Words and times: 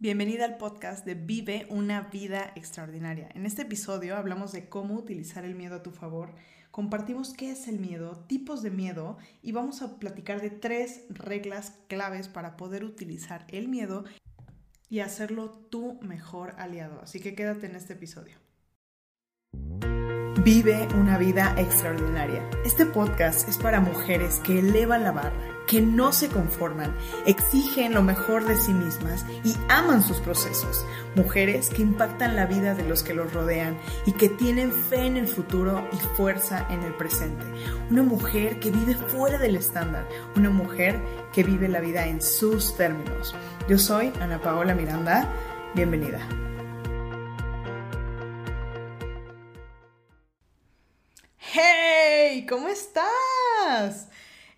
Bienvenida 0.00 0.44
al 0.44 0.58
podcast 0.58 1.04
de 1.04 1.14
Vive 1.14 1.66
una 1.70 2.02
vida 2.02 2.52
extraordinaria. 2.54 3.30
En 3.34 3.46
este 3.46 3.62
episodio 3.62 4.16
hablamos 4.16 4.52
de 4.52 4.68
cómo 4.68 4.94
utilizar 4.94 5.44
el 5.44 5.56
miedo 5.56 5.74
a 5.74 5.82
tu 5.82 5.90
favor, 5.90 6.36
compartimos 6.70 7.32
qué 7.32 7.50
es 7.50 7.66
el 7.66 7.80
miedo, 7.80 8.24
tipos 8.28 8.62
de 8.62 8.70
miedo 8.70 9.18
y 9.42 9.50
vamos 9.50 9.82
a 9.82 9.98
platicar 9.98 10.40
de 10.40 10.50
tres 10.50 11.02
reglas 11.08 11.80
claves 11.88 12.28
para 12.28 12.56
poder 12.56 12.84
utilizar 12.84 13.44
el 13.48 13.66
miedo 13.66 14.04
y 14.88 15.00
hacerlo 15.00 15.50
tu 15.50 15.98
mejor 16.00 16.54
aliado. 16.58 17.00
Así 17.02 17.18
que 17.18 17.34
quédate 17.34 17.66
en 17.66 17.74
este 17.74 17.94
episodio. 17.94 18.36
Vive 20.44 20.86
una 20.94 21.18
vida 21.18 21.56
extraordinaria. 21.58 22.48
Este 22.64 22.86
podcast 22.86 23.48
es 23.48 23.58
para 23.58 23.80
mujeres 23.80 24.38
que 24.46 24.60
elevan 24.60 25.02
la 25.02 25.10
barra 25.10 25.57
que 25.68 25.80
no 25.82 26.12
se 26.12 26.28
conforman, 26.28 26.96
exigen 27.26 27.92
lo 27.92 28.02
mejor 28.02 28.44
de 28.44 28.56
sí 28.56 28.72
mismas 28.72 29.24
y 29.44 29.54
aman 29.68 30.02
sus 30.02 30.18
procesos. 30.18 30.84
Mujeres 31.14 31.68
que 31.68 31.82
impactan 31.82 32.34
la 32.34 32.46
vida 32.46 32.74
de 32.74 32.84
los 32.84 33.02
que 33.02 33.14
los 33.14 33.32
rodean 33.32 33.78
y 34.06 34.12
que 34.12 34.30
tienen 34.30 34.72
fe 34.72 35.06
en 35.06 35.16
el 35.18 35.28
futuro 35.28 35.86
y 35.92 35.96
fuerza 36.16 36.66
en 36.70 36.82
el 36.82 36.94
presente. 36.94 37.44
Una 37.90 38.02
mujer 38.02 38.58
que 38.58 38.70
vive 38.70 38.94
fuera 38.94 39.38
del 39.38 39.56
estándar. 39.56 40.08
Una 40.34 40.50
mujer 40.50 41.00
que 41.32 41.44
vive 41.44 41.68
la 41.68 41.80
vida 41.80 42.06
en 42.06 42.22
sus 42.22 42.74
términos. 42.76 43.34
Yo 43.68 43.78
soy 43.78 44.10
Ana 44.20 44.40
Paola 44.40 44.74
Miranda. 44.74 45.28
Bienvenida. 45.74 46.26
¡Hey! 51.36 52.46
¿Cómo 52.48 52.68
estás? 52.68 54.08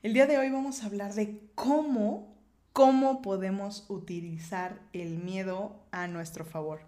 El 0.02 0.14
día 0.14 0.26
de 0.26 0.38
hoy 0.38 0.48
vamos 0.48 0.82
a 0.82 0.86
hablar 0.86 1.12
de 1.12 1.38
cómo, 1.54 2.34
cómo 2.72 3.20
podemos 3.20 3.84
utilizar 3.90 4.80
el 4.94 5.18
miedo 5.18 5.76
a 5.90 6.06
nuestro 6.06 6.46
favor. 6.46 6.80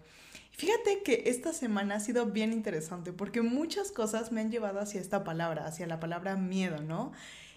Fíjate 0.49 1.03
que 1.03 1.25
esta 1.27 1.53
semana 1.53 1.95
ha 1.95 1.99
sido 1.99 2.25
bien 2.25 2.51
interesante 2.51 3.13
porque 3.13 3.43
muchas 3.43 3.91
cosas 3.91 4.31
me 4.31 4.41
han 4.41 4.49
llevado 4.49 4.79
hacia 4.79 4.99
esta 4.99 5.23
palabra, 5.23 5.67
hacia 5.67 5.85
la 5.85 5.99
palabra 5.99 6.37
miedo, 6.37 6.81
¿no? 6.81 7.11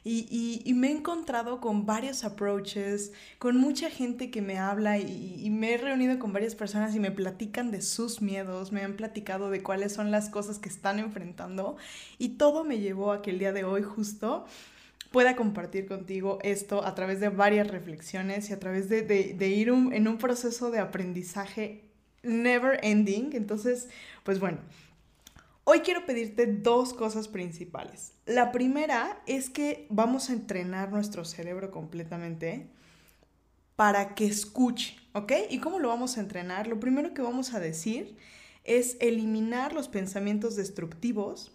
Y, 0.05 0.73
me 0.77 0.89
he 0.89 0.93
encontrado 0.93 1.61
con 1.61 1.85
varios 1.85 2.23
approaches, 2.23 3.13
con 3.39 3.57
mucha 3.57 3.91
gente 3.91 4.31
que 4.31 4.43
me 4.43 4.59
habla 4.59 4.99
y, 4.99 5.41
y, 5.43 5.51
me 5.51 5.73
he 5.73 5.79
reunido 5.79 6.19
con 6.19 6.35
varias 6.35 6.55
personas 6.55 6.95
y 6.95 7.01
me 7.01 7.11
platican 7.11 7.73
de 7.73 7.81
sus 7.81 8.23
miedos, 8.23 8.71
me 8.73 8.85
han 8.85 8.95
platicado 8.95 9.51
de 9.51 9.63
cuáles 9.65 9.95
son 9.95 10.13
las 10.13 10.29
cosas 10.29 10.61
que 10.61 10.69
están 10.69 11.01
enfrentando 11.01 11.77
y 12.19 12.37
todo 12.37 12.63
me 12.63 12.79
llevó 12.79 13.11
a 13.11 13.21
que 13.21 13.31
el 13.31 13.41
día 13.41 13.53
de 13.53 13.65
hoy 13.65 13.83
justo 13.83 14.45
pueda 15.11 15.37
compartir 15.37 15.87
contigo 15.87 16.39
esto 16.43 16.85
a 16.85 16.95
través 16.95 17.21
de 17.21 17.29
varias 17.29 17.69
reflexiones 17.69 18.51
y 18.51 18.53
a 18.53 18.59
través 18.59 18.89
de, 18.89 19.49
ir 19.49 19.69
en 19.69 20.09
un 20.09 20.19
proceso 20.19 20.71
de 20.71 20.79
aprendizaje 20.79 21.85
never 22.23 22.81
ending. 22.83 23.31
Entonces, 23.35 23.89
pues 24.25 24.41
bueno, 24.41 24.59
hoy 25.65 25.81
quiero 25.81 26.07
pedirte 26.07 26.47
dos 26.47 26.93
cosas 26.93 27.29
principales. 27.29 28.13
La 28.27 28.53
primera 28.53 29.21
es 29.27 29.51
que 29.51 29.87
vamos 29.89 30.31
a 30.31 30.33
entrenar 30.33 30.91
nuestro 30.91 31.25
cerebro 31.25 31.71
completamente 31.71 32.67
para 33.77 34.15
que 34.15 34.27
escuche, 34.27 34.97
¿ok? 35.13 35.33
¿Y 35.51 35.59
cómo 35.59 35.79
lo 35.79 35.89
vamos 35.89 36.17
a 36.17 36.21
entrenar? 36.21 36.67
Lo 36.67 36.81
primero 36.81 37.13
que 37.15 37.23
vamos 37.23 37.53
a 37.55 37.61
decir 37.61 38.17
es 38.65 38.97
eliminar 39.01 39.73
los 39.73 39.89
pensamientos 39.89 40.57
destructivos 40.57 41.53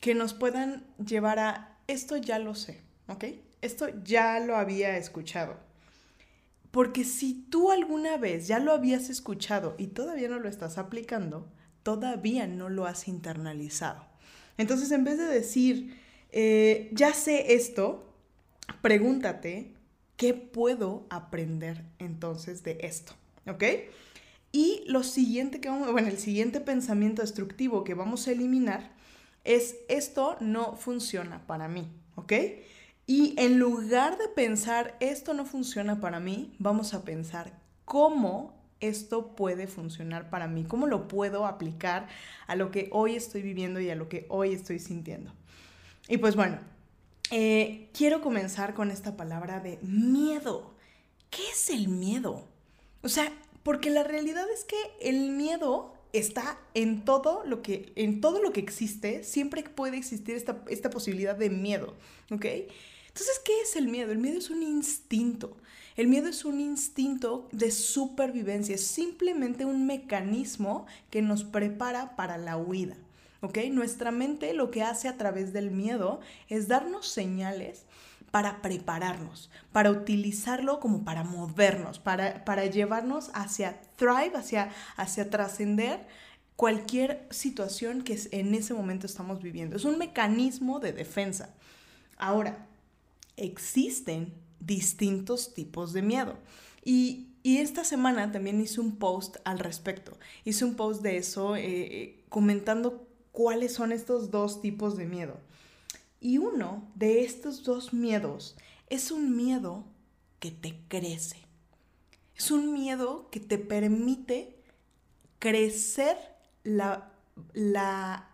que 0.00 0.14
nos 0.14 0.34
puedan 0.34 0.84
llevar 1.04 1.38
a 1.38 1.78
esto 1.86 2.16
ya 2.16 2.38
lo 2.38 2.54
sé. 2.54 2.83
¿Ok? 3.08 3.24
Esto 3.60 3.86
ya 4.04 4.40
lo 4.40 4.56
había 4.56 4.96
escuchado. 4.96 5.56
Porque 6.70 7.04
si 7.04 7.34
tú 7.50 7.70
alguna 7.70 8.16
vez 8.16 8.48
ya 8.48 8.58
lo 8.58 8.72
habías 8.72 9.08
escuchado 9.08 9.74
y 9.78 9.88
todavía 9.88 10.28
no 10.28 10.40
lo 10.40 10.48
estás 10.48 10.76
aplicando, 10.76 11.48
todavía 11.82 12.46
no 12.46 12.68
lo 12.68 12.86
has 12.86 13.06
internalizado. 13.06 14.04
Entonces, 14.58 14.90
en 14.90 15.04
vez 15.04 15.18
de 15.18 15.26
decir, 15.26 15.96
eh, 16.32 16.90
ya 16.92 17.12
sé 17.12 17.54
esto, 17.54 18.12
pregúntate, 18.82 19.72
¿qué 20.16 20.34
puedo 20.34 21.06
aprender 21.10 21.84
entonces 21.98 22.64
de 22.64 22.78
esto? 22.80 23.12
¿Ok? 23.46 23.64
Y 24.50 24.82
lo 24.86 25.02
siguiente 25.02 25.60
que 25.60 25.68
vamos, 25.68 25.90
bueno, 25.92 26.08
el 26.08 26.18
siguiente 26.18 26.60
pensamiento 26.60 27.22
destructivo 27.22 27.84
que 27.84 27.94
vamos 27.94 28.26
a 28.26 28.32
eliminar 28.32 28.92
es, 29.44 29.76
esto 29.88 30.36
no 30.40 30.76
funciona 30.76 31.46
para 31.46 31.68
mí, 31.68 31.88
¿ok? 32.14 32.32
Y 33.06 33.34
en 33.36 33.58
lugar 33.58 34.16
de 34.18 34.28
pensar, 34.28 34.96
esto 35.00 35.34
no 35.34 35.44
funciona 35.44 36.00
para 36.00 36.20
mí, 36.20 36.54
vamos 36.58 36.94
a 36.94 37.04
pensar 37.04 37.52
cómo 37.84 38.54
esto 38.80 39.34
puede 39.36 39.66
funcionar 39.66 40.30
para 40.30 40.46
mí, 40.46 40.64
cómo 40.64 40.86
lo 40.86 41.08
puedo 41.08 41.46
aplicar 41.46 42.08
a 42.46 42.56
lo 42.56 42.70
que 42.70 42.88
hoy 42.92 43.16
estoy 43.16 43.42
viviendo 43.42 43.80
y 43.80 43.90
a 43.90 43.94
lo 43.94 44.08
que 44.08 44.26
hoy 44.28 44.54
estoy 44.54 44.78
sintiendo. 44.78 45.32
Y 46.08 46.18
pues 46.18 46.36
bueno, 46.36 46.58
eh, 47.30 47.88
quiero 47.96 48.20
comenzar 48.20 48.74
con 48.74 48.90
esta 48.90 49.16
palabra 49.16 49.60
de 49.60 49.78
miedo. 49.82 50.74
¿Qué 51.30 51.42
es 51.52 51.70
el 51.70 51.88
miedo? 51.88 52.46
O 53.02 53.08
sea, 53.08 53.32
porque 53.62 53.90
la 53.90 54.04
realidad 54.04 54.46
es 54.52 54.64
que 54.64 54.76
el 55.00 55.30
miedo 55.30 55.94
está 56.12 56.58
en 56.74 57.04
todo 57.04 57.42
lo 57.44 57.60
que, 57.62 57.92
en 57.96 58.20
todo 58.20 58.40
lo 58.40 58.52
que 58.52 58.60
existe, 58.60 59.24
siempre 59.24 59.62
puede 59.64 59.96
existir 59.96 60.36
esta, 60.36 60.62
esta 60.68 60.90
posibilidad 60.90 61.34
de 61.34 61.50
miedo, 61.50 61.94
¿ok? 62.30 62.46
Entonces, 63.14 63.40
¿qué 63.44 63.52
es 63.60 63.76
el 63.76 63.86
miedo? 63.86 64.10
El 64.10 64.18
miedo 64.18 64.38
es 64.38 64.50
un 64.50 64.64
instinto. 64.64 65.56
El 65.94 66.08
miedo 66.08 66.26
es 66.26 66.44
un 66.44 66.58
instinto 66.58 67.48
de 67.52 67.70
supervivencia, 67.70 68.74
es 68.74 68.84
simplemente 68.84 69.64
un 69.64 69.86
mecanismo 69.86 70.86
que 71.10 71.22
nos 71.22 71.44
prepara 71.44 72.16
para 72.16 72.38
la 72.38 72.56
huida. 72.56 72.96
¿Ok? 73.40 73.58
Nuestra 73.70 74.10
mente 74.10 74.52
lo 74.52 74.72
que 74.72 74.82
hace 74.82 75.06
a 75.06 75.16
través 75.16 75.52
del 75.52 75.70
miedo 75.70 76.18
es 76.48 76.66
darnos 76.66 77.06
señales 77.06 77.84
para 78.32 78.62
prepararnos, 78.62 79.48
para 79.70 79.92
utilizarlo 79.92 80.80
como 80.80 81.04
para 81.04 81.22
movernos, 81.22 82.00
para, 82.00 82.44
para 82.44 82.66
llevarnos 82.66 83.30
hacia 83.32 83.80
thrive, 83.94 84.32
hacia, 84.34 84.72
hacia 84.96 85.30
trascender 85.30 86.04
cualquier 86.56 87.28
situación 87.30 88.02
que 88.02 88.18
en 88.32 88.54
ese 88.54 88.74
momento 88.74 89.06
estamos 89.06 89.40
viviendo. 89.40 89.76
Es 89.76 89.84
un 89.84 89.98
mecanismo 89.98 90.80
de 90.80 90.92
defensa. 90.92 91.54
Ahora, 92.16 92.66
existen 93.36 94.34
distintos 94.60 95.54
tipos 95.54 95.92
de 95.92 96.02
miedo. 96.02 96.38
Y, 96.84 97.30
esta 97.44 97.84
semana 97.84 98.32
también 98.32 98.58
hice 98.62 98.80
un 98.80 98.96
post 98.96 99.36
al 99.44 99.58
respecto. 99.58 100.16
Hice 100.44 100.64
un 100.64 100.76
post 100.76 101.02
de 101.02 101.18
eso 101.18 101.56
eh, 101.56 101.62
eh, 101.66 102.24
comentando 102.30 103.06
cuáles 103.32 103.74
son 103.74 103.92
estos 103.92 104.30
dos 104.30 104.62
tipos 104.62 104.96
de 104.96 105.04
miedo. 105.04 105.38
Y 106.20 106.38
uno 106.38 106.90
de 106.94 107.22
estos 107.22 107.62
dos 107.62 107.92
miedos 107.92 108.56
es 108.88 109.10
un 109.10 109.36
miedo 109.36 109.84
que 110.40 110.50
te 110.50 110.74
crece. 110.88 111.36
Es 112.34 112.50
un 112.50 112.72
miedo 112.72 113.28
que 113.30 113.40
te 113.40 113.58
permite 113.58 114.56
crecer 115.38 116.16
la, 116.62 117.12
la, 117.52 118.30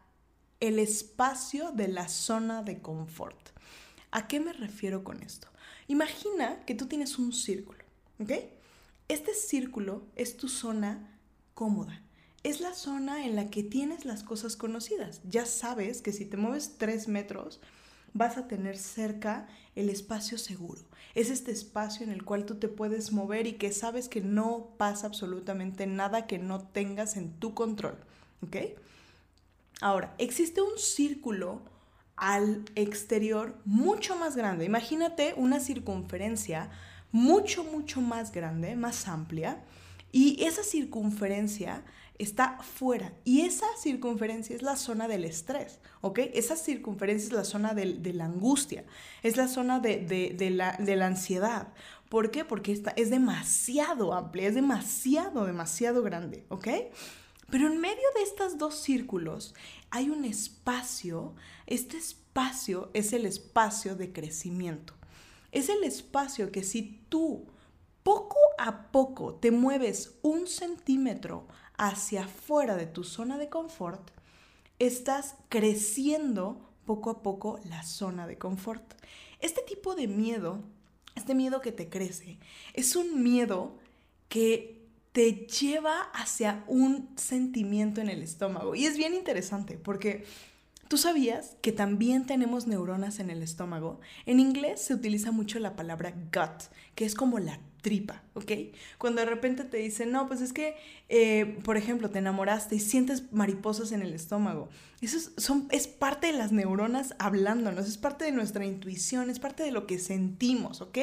el 0.61 0.78
espacio 0.78 1.72
de 1.72 1.88
la 1.88 2.09
zona 2.09 2.62
de 2.62 2.81
confort. 2.81 3.50
¿A 4.10 4.26
qué 4.26 4.41
me 4.41 4.53
refiero 4.53 5.04
con 5.04 5.22
esto? 5.22 5.48
Imagina 5.87 6.65
que 6.66 6.75
tú 6.75 6.87
tienes 6.87 7.19
un 7.19 7.32
círculo, 7.32 7.84
¿ok? 8.21 8.32
Este 9.09 9.34
círculo 9.34 10.03
es 10.16 10.37
tu 10.37 10.48
zona 10.48 11.19
cómoda. 11.54 12.03
Es 12.43 12.60
la 12.60 12.75
zona 12.75 13.26
en 13.26 13.37
la 13.37 13.50
que 13.50 13.62
tienes 13.62 14.04
las 14.04 14.22
cosas 14.22 14.56
conocidas. 14.56 15.20
Ya 15.28 15.47
sabes 15.47 16.00
que 16.00 16.12
si 16.12 16.25
te 16.25 16.37
mueves 16.37 16.76
tres 16.78 17.06
metros, 17.06 17.60
vas 18.15 18.38
a 18.38 18.49
tener 18.49 18.78
cerca 18.78 19.47
el 19.76 19.91
espacio 19.91 20.38
seguro. 20.38 20.82
Es 21.15 21.31
este 21.31 21.53
espacio 21.53 22.04
en 22.04 22.12
el 22.12 22.25
cual 22.25 22.47
tú 22.47 22.56
te 22.56 22.69
puedes 22.69 23.12
mover 23.12 23.47
y 23.47 23.54
que 23.54 23.72
sabes 23.72 24.09
que 24.09 24.20
no 24.20 24.70
pasa 24.78 25.06
absolutamente 25.06 25.87
nada 25.87 26.26
que 26.26 26.38
no 26.38 26.61
tengas 26.61 27.17
en 27.17 27.32
tu 27.38 27.55
control. 27.55 27.99
¿Ok? 28.43 28.56
Ahora, 29.81 30.14
existe 30.19 30.62
un 30.62 30.79
círculo 30.79 31.62
al 32.20 32.67
exterior 32.75 33.56
mucho 33.64 34.14
más 34.14 34.37
grande. 34.37 34.67
Imagínate 34.67 35.34
una 35.37 35.58
circunferencia 35.58 36.70
mucho, 37.11 37.64
mucho 37.64 38.00
más 38.02 38.31
grande, 38.31 38.76
más 38.76 39.08
amplia, 39.08 39.64
y 40.12 40.44
esa 40.44 40.62
circunferencia 40.62 41.82
está 42.19 42.58
fuera. 42.62 43.14
Y 43.25 43.40
esa 43.40 43.67
circunferencia 43.81 44.55
es 44.55 44.61
la 44.61 44.76
zona 44.76 45.08
del 45.08 45.25
estrés, 45.25 45.81
¿ok? 46.02 46.19
Esa 46.34 46.56
circunferencia 46.56 47.28
es 47.28 47.32
la 47.32 47.44
zona 47.44 47.72
de, 47.72 48.12
la 48.12 48.26
angustia, 48.26 48.84
es 49.23 49.38
la 49.38 49.49
zona 49.49 49.81
de, 49.81 50.37
la, 50.50 50.76
de 50.78 50.96
la 50.96 51.06
ansiedad. 51.06 51.69
¿Por 52.11 52.31
qué? 52.31 52.44
Porque 52.44 52.73
esta 52.73 52.90
es 52.90 53.08
demasiado 53.08 54.12
amplia, 54.12 54.49
es 54.49 54.55
demasiado, 54.55 55.46
demasiado 55.46 56.02
grande, 56.02 56.44
¿ok? 56.50 56.69
Pero 57.50 57.67
en 57.67 57.81
medio 57.81 58.06
de 58.14 58.23
estos 58.23 58.58
dos 58.58 58.76
círculos 58.76 59.55
hay 59.91 60.08
un 60.08 60.25
espacio, 60.25 61.35
este 61.67 61.97
espacio 61.97 62.91
es 62.94 63.12
el 63.12 63.26
espacio 63.26 63.97
de 63.97 64.12
crecimiento. 64.12 64.94
Es 65.50 65.69
el 65.69 65.82
espacio 65.82 66.52
que 66.52 66.62
si 66.62 67.05
tú 67.08 67.47
poco 68.05 68.38
a 68.58 68.93
poco 68.93 69.35
te 69.35 69.50
mueves 69.50 70.14
un 70.23 70.47
centímetro 70.47 71.49
hacia 71.76 72.25
afuera 72.25 72.76
de 72.76 72.87
tu 72.87 73.02
zona 73.02 73.37
de 73.37 73.49
confort, 73.49 74.11
estás 74.79 75.35
creciendo 75.49 76.70
poco 76.87 77.11
a 77.11 77.23
poco 77.23 77.58
la 77.69 77.82
zona 77.82 78.26
de 78.26 78.38
confort. 78.38 78.94
Este 79.41 79.62
tipo 79.62 79.94
de 79.94 80.06
miedo, 80.06 80.62
este 81.17 81.35
miedo 81.35 81.61
que 81.61 81.73
te 81.73 81.88
crece, 81.88 82.38
es 82.75 82.94
un 82.94 83.23
miedo 83.23 83.76
que 84.29 84.80
te 85.12 85.47
lleva 85.47 86.03
hacia 86.15 86.65
un 86.67 87.09
sentimiento 87.17 88.01
en 88.01 88.09
el 88.09 88.23
estómago. 88.23 88.75
Y 88.75 88.87
es 88.87 88.97
bien 88.97 89.15
interesante 89.15 89.77
porque 89.77 90.25
¿Tú 90.91 90.99
sabías 90.99 91.57
que 91.62 91.71
también 91.71 92.27
tenemos 92.27 92.67
neuronas 92.67 93.21
en 93.21 93.31
el 93.31 93.45
estómago? 93.45 94.01
En 94.27 94.41
inglés 94.41 94.81
se 94.83 94.93
utiliza 94.93 95.31
mucho 95.31 95.61
la 95.61 95.77
palabra 95.77 96.11
gut, 96.11 96.65
que 96.97 97.05
es 97.05 97.15
como 97.15 97.39
la 97.39 97.61
tripa, 97.81 98.25
¿ok? 98.35 98.51
Cuando 98.99 99.21
de 99.21 99.27
repente 99.27 99.62
te 99.62 99.77
dicen, 99.77 100.11
no, 100.11 100.27
pues 100.27 100.41
es 100.41 100.53
que, 100.53 100.75
eh, 101.09 101.61
por 101.62 101.77
ejemplo, 101.77 102.11
te 102.11 102.19
enamoraste 102.19 102.75
y 102.75 102.81
sientes 102.81 103.33
mariposas 103.33 103.93
en 103.93 104.03
el 104.03 104.12
estómago. 104.12 104.69
Eso 105.01 105.17
es, 105.17 105.31
son, 105.37 105.69
es 105.71 105.87
parte 105.87 106.27
de 106.27 106.33
las 106.33 106.51
neuronas 106.51 107.15
hablándonos, 107.21 107.87
es 107.87 107.97
parte 107.97 108.25
de 108.25 108.33
nuestra 108.33 108.67
intuición, 108.67 109.31
es 109.31 109.39
parte 109.39 109.62
de 109.62 109.71
lo 109.71 109.87
que 109.87 110.01
sentimos, 110.01 110.81
¿ok? 110.81 110.99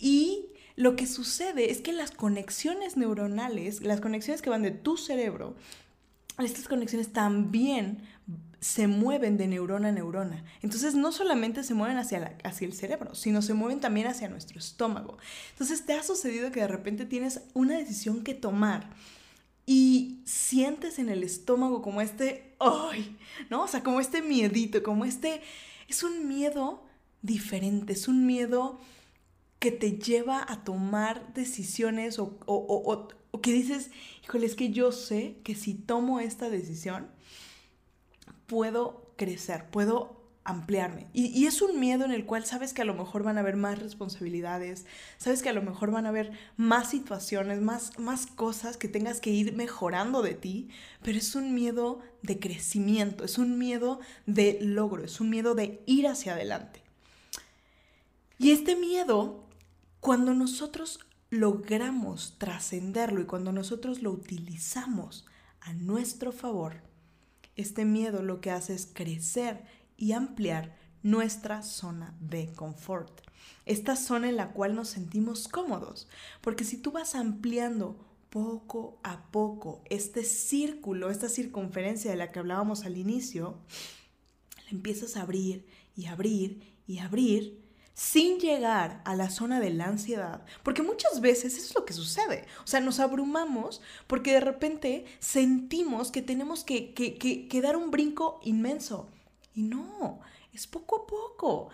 Y 0.00 0.46
lo 0.76 0.96
que 0.96 1.06
sucede 1.06 1.70
es 1.70 1.80
que 1.80 1.92
las 1.92 2.10
conexiones 2.10 2.96
neuronales, 2.96 3.82
las 3.82 4.00
conexiones 4.00 4.42
que 4.42 4.50
van 4.50 4.62
de 4.62 4.72
tu 4.72 4.96
cerebro, 4.96 5.54
estas 6.38 6.66
conexiones 6.66 7.12
también 7.12 8.02
se 8.60 8.86
mueven 8.86 9.36
de 9.36 9.46
neurona 9.46 9.90
a 9.90 9.92
neurona. 9.92 10.42
Entonces 10.62 10.94
no 10.94 11.12
solamente 11.12 11.62
se 11.62 11.74
mueven 11.74 11.98
hacia, 11.98 12.36
hacia 12.44 12.66
el 12.66 12.72
cerebro, 12.72 13.14
sino 13.14 13.42
se 13.42 13.52
mueven 13.52 13.80
también 13.80 14.06
hacia 14.06 14.28
nuestro 14.28 14.58
estómago. 14.58 15.18
Entonces 15.50 15.84
te 15.84 15.92
ha 15.92 16.02
sucedido 16.02 16.50
que 16.50 16.60
de 16.60 16.68
repente 16.68 17.04
tienes 17.04 17.42
una 17.52 17.76
decisión 17.76 18.24
que 18.24 18.34
tomar 18.34 18.88
y 19.66 20.22
sientes 20.24 20.98
en 20.98 21.08
el 21.08 21.22
estómago 21.22 21.82
como 21.82 22.00
este, 22.00 22.54
¡ay! 22.58 23.16
¿No? 23.50 23.62
O 23.64 23.68
sea, 23.68 23.82
como 23.82 24.00
este 24.00 24.22
miedito, 24.22 24.82
como 24.82 25.04
este, 25.04 25.42
es 25.88 26.02
un 26.02 26.26
miedo 26.26 26.82
diferente, 27.22 27.92
es 27.92 28.08
un 28.08 28.26
miedo 28.26 28.80
que 29.64 29.72
te 29.72 29.92
lleva 29.92 30.44
a 30.46 30.62
tomar 30.62 31.32
decisiones 31.32 32.18
o, 32.18 32.38
o, 32.44 33.08
o 33.30 33.40
que 33.40 33.50
dices, 33.50 33.90
híjole, 34.22 34.44
es 34.44 34.54
que 34.56 34.72
yo 34.72 34.92
sé 34.92 35.38
que 35.42 35.54
si 35.54 35.72
tomo 35.72 36.20
esta 36.20 36.50
decisión, 36.50 37.08
puedo 38.46 39.14
crecer, 39.16 39.70
puedo 39.70 40.20
ampliarme. 40.44 41.06
Y, 41.14 41.46
es 41.46 41.62
un 41.62 41.80
miedo 41.80 42.04
en 42.04 42.12
el 42.12 42.26
cual 42.26 42.44
sabes 42.44 42.74
que 42.74 42.82
a 42.82 42.84
lo 42.84 42.92
mejor 42.92 43.22
van 43.22 43.38
a 43.38 43.40
haber 43.40 43.56
más 43.56 43.78
responsabilidades, 43.78 44.84
sabes 45.16 45.42
que 45.42 45.48
a 45.48 45.54
lo 45.54 45.62
mejor 45.62 45.90
van 45.90 46.04
a 46.04 46.10
haber 46.10 46.32
más 46.58 46.90
situaciones, 46.90 47.62
más, 47.62 47.98
más 47.98 48.26
cosas 48.26 48.76
que 48.76 48.88
tengas 48.88 49.22
que 49.22 49.30
ir 49.30 49.54
mejorando 49.54 50.20
de 50.20 50.34
ti, 50.34 50.68
pero 51.02 51.16
es 51.16 51.34
un 51.34 51.54
miedo 51.54 52.00
de 52.20 52.38
crecimiento, 52.38 53.24
es 53.24 53.38
un 53.38 53.56
miedo 53.56 54.00
de 54.26 54.58
logro, 54.60 55.04
es 55.04 55.22
un 55.22 55.30
miedo 55.30 55.54
de 55.54 55.82
ir 55.86 56.06
hacia 56.06 56.34
adelante. 56.34 56.82
Y 58.38 58.50
este 58.50 58.76
miedo, 58.76 59.44
cuando 60.04 60.34
nosotros 60.34 61.00
logramos 61.30 62.36
trascenderlo 62.36 63.22
y 63.22 63.24
cuando 63.24 63.52
nosotros 63.52 64.02
lo 64.02 64.10
utilizamos 64.10 65.24
a 65.62 65.72
nuestro 65.72 66.30
favor, 66.30 66.82
este 67.56 67.86
miedo 67.86 68.22
lo 68.22 68.42
que 68.42 68.50
hace 68.50 68.74
es 68.74 68.84
crecer 68.84 69.64
y 69.96 70.12
ampliar 70.12 70.76
nuestra 71.02 71.62
zona 71.62 72.14
de 72.20 72.52
confort. 72.52 73.22
Esta 73.64 73.96
zona 73.96 74.28
en 74.28 74.36
la 74.36 74.52
cual 74.52 74.74
nos 74.74 74.88
sentimos 74.88 75.48
cómodos. 75.48 76.06
Porque 76.42 76.64
si 76.64 76.76
tú 76.76 76.92
vas 76.92 77.14
ampliando 77.14 77.96
poco 78.28 79.00
a 79.04 79.30
poco 79.30 79.80
este 79.88 80.22
círculo, 80.22 81.08
esta 81.08 81.30
circunferencia 81.30 82.10
de 82.10 82.18
la 82.18 82.30
que 82.30 82.40
hablábamos 82.40 82.84
al 82.84 82.98
inicio, 82.98 83.56
la 84.66 84.70
empiezas 84.70 85.16
a 85.16 85.22
abrir 85.22 85.66
y 85.96 86.08
abrir 86.08 86.74
y 86.86 86.98
abrir 86.98 87.63
sin 87.94 88.40
llegar 88.40 89.00
a 89.04 89.14
la 89.14 89.30
zona 89.30 89.60
de 89.60 89.70
la 89.70 89.86
ansiedad, 89.86 90.44
porque 90.64 90.82
muchas 90.82 91.20
veces 91.20 91.56
eso 91.56 91.68
es 91.68 91.74
lo 91.76 91.84
que 91.84 91.92
sucede, 91.92 92.44
o 92.64 92.66
sea, 92.66 92.80
nos 92.80 92.98
abrumamos 92.98 93.80
porque 94.08 94.32
de 94.32 94.40
repente 94.40 95.04
sentimos 95.20 96.10
que 96.10 96.20
tenemos 96.20 96.64
que, 96.64 96.92
que, 96.92 97.62
dar 97.62 97.76
un 97.76 97.92
brinco 97.92 98.40
inmenso. 98.42 99.08
Y 99.54 99.62
no, 99.62 100.20
es 100.52 100.66
poco 100.66 101.02
a 101.02 101.06
poco. 101.06 101.68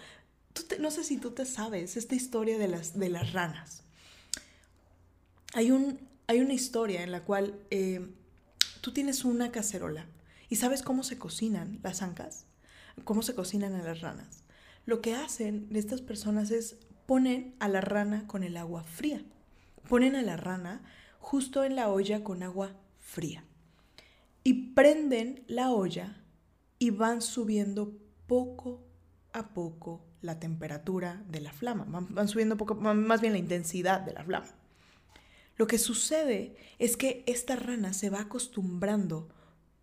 no 0.78 0.90
sé 0.90 1.04
si 1.04 1.16
tú 1.16 1.30
te 1.30 1.46
sabes 1.46 1.96
esta 1.96 2.14
historia 2.14 2.58
de 2.58 2.68
las, 2.68 2.98
de 2.98 3.08
las 3.08 3.32
ranas. 3.32 3.82
Hay, 5.54 5.70
un, 5.70 6.06
hay 6.26 6.40
una 6.40 6.52
historia 6.52 7.02
en 7.02 7.12
la 7.12 7.24
cual 7.24 7.58
eh, 7.70 8.06
tú 8.82 8.92
tienes 8.92 9.24
una 9.24 9.50
cacerola 9.50 10.06
y 10.50 10.56
sabes 10.56 10.82
cómo 10.82 11.02
se 11.02 11.18
cocinan 11.18 11.80
las 11.82 12.02
ancas, 12.02 12.44
cómo 13.04 13.22
se 13.22 13.34
cocinan 13.34 13.74
a 13.74 13.82
las 13.82 14.02
ranas 14.02 14.44
lo 14.86 15.00
que 15.00 15.14
hacen 15.14 15.68
estas 15.74 16.00
personas 16.00 16.50
es 16.50 16.76
ponen 17.06 17.56
a 17.58 17.68
la 17.68 17.80
rana 17.80 18.26
con 18.26 18.42
el 18.44 18.56
agua 18.56 18.84
fría. 18.84 19.22
Ponen 19.88 20.14
a 20.14 20.22
la 20.22 20.36
rana 20.36 20.82
justo 21.18 21.64
en 21.64 21.76
la 21.76 21.88
olla 21.88 22.22
con 22.22 22.42
agua 22.42 22.72
fría. 22.98 23.44
Y 24.44 24.74
prenden 24.74 25.44
la 25.48 25.70
olla 25.70 26.22
y 26.78 26.90
van 26.90 27.20
subiendo 27.20 27.98
poco 28.26 28.86
a 29.32 29.48
poco 29.48 30.06
la 30.22 30.38
temperatura 30.38 31.22
de 31.28 31.40
la 31.40 31.52
flama. 31.52 31.84
Van, 31.88 32.28
subiendo 32.28 32.56
poco, 32.56 32.74
más 32.74 33.20
bien 33.20 33.32
la 33.32 33.38
intensidad 33.38 34.00
de 34.00 34.12
la 34.12 34.24
flama. 34.24 34.46
Lo 35.56 35.66
que 35.66 35.78
sucede 35.78 36.56
es 36.78 36.96
que 36.96 37.24
esta 37.26 37.56
rana 37.56 37.92
se 37.92 38.08
va 38.08 38.20
acostumbrando 38.20 39.28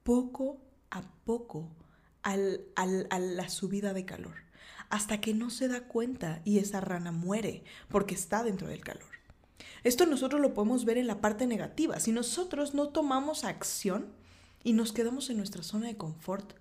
poco 0.03 0.61
a 0.89 1.03
poco 1.25 1.75
a 2.23 2.35
la 2.35 3.49
subida 3.49 3.94
de 3.94 4.05
calor 4.05 4.46
hasta 4.89 5.19
que 5.19 5.34
no 5.34 5.50
se 5.50 5.68
da 5.68 5.81
cuenta 5.81 6.42
y 6.45 6.60
esa 6.60 6.81
rana 6.81 7.12
muere 7.12 7.63
porque 7.89 8.16
está 8.16 8.44
dentro 8.44 8.68
del 8.68 8.84
calor. 8.84 9.04
Esto 9.84 10.06
nosotros 10.06 10.42
lo 10.42 10.54
podemos 10.54 10.86
ver 10.86 10.98
en 10.98 11.07
la 11.07 11.22
parte 11.22 11.48
negativa. 11.48 12.00
Si 12.00 12.12
nosotros 12.12 12.74
no 12.74 12.89
tomamos 12.89 13.44
acción 13.44 14.07
y 14.63 14.74
nos 14.74 14.92
quedamos 14.92 15.30
en 15.30 15.38
nuestra 15.38 15.63
zona 15.63 15.88
de 15.88 15.98
confort, 15.98 16.54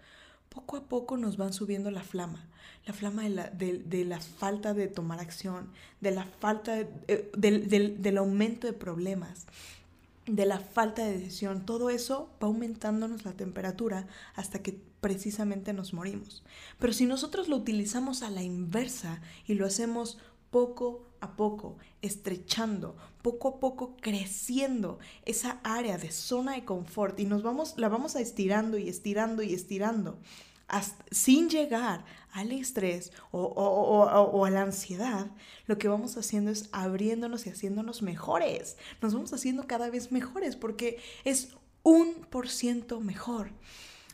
poco 0.49 0.77
a 0.77 0.85
poco 0.85 1.17
nos 1.17 1.37
van 1.37 1.53
subiendo 1.53 1.91
la 1.91 2.03
flama, 2.03 2.47
la 2.87 2.93
flama 2.93 3.25
de 3.25 4.05
la, 4.05 4.21
falta 4.21 4.75
de 4.75 4.89
tomar 4.89 5.21
acción, 5.21 5.71
de 6.01 6.13
la 6.13 6.25
falta 6.25 6.79
eh, 6.79 7.31
del 7.37 8.19
aumento 8.19 8.67
de 8.67 8.73
problemas, 8.73 9.47
de 10.27 10.45
la 10.45 10.59
falta 10.59 11.05
de 11.05 11.19
decisión, 11.19 11.65
todo 11.65 11.89
eso 11.91 12.31
va 12.43 12.49
aumentándonos 12.49 13.25
la 13.25 13.33
temperatura 13.33 14.07
hasta 14.35 14.61
que 14.61 14.81
precisamente 15.01 15.73
nos 15.73 15.95
morimos. 15.95 16.43
Pero 16.79 16.93
si 16.93 17.07
nosotros 17.07 17.49
lo 17.49 17.57
utilizamos 17.57 18.23
a 18.23 18.31
la 18.31 18.43
inversa 18.43 19.21
y 19.47 19.55
lo 19.55 19.67
hacemos 19.67 20.19
poco 20.51 21.07
a 21.21 21.37
poco, 21.37 21.77
estrechando, 22.03 22.97
poco 23.23 23.49
a 23.49 23.61
poco 23.61 23.97
creciendo 24.01 24.99
esa 25.25 25.61
área 25.63 25.97
de 25.97 26.11
zona 26.11 26.53
de 26.53 26.65
confort 26.65 27.19
y 27.21 27.25
nos 27.25 27.43
vamos, 27.43 27.75
la 27.77 27.89
vamos 27.89 28.17
a 28.17 28.21
estirando 28.21 28.79
y 28.79 28.89
estirando 28.89 29.43
y 29.43 29.55
estirando 29.55 30.19
sin 31.11 31.49
llegar 31.49 32.05
al 32.37 32.53
estrés 32.53 33.13
o, 33.31 34.45
a 34.45 34.51
la 34.51 34.61
ansiedad, 34.61 35.31
lo 35.67 35.79
que 35.79 35.89
vamos 35.89 36.19
haciendo 36.19 36.51
es 36.51 36.69
abriéndonos 36.71 37.47
y 37.47 37.51
haciéndonos 37.51 38.03
mejores. 38.03 38.77
Nos 39.01 39.15
vamos 39.15 39.33
haciendo 39.33 39.67
cada 39.67 39.89
vez 39.89 40.13
mejores 40.13 40.55
porque 40.55 40.99
es 41.25 41.57
un 41.83 42.27
por 42.29 42.51
ciento 42.51 43.01
mejor. 43.01 43.53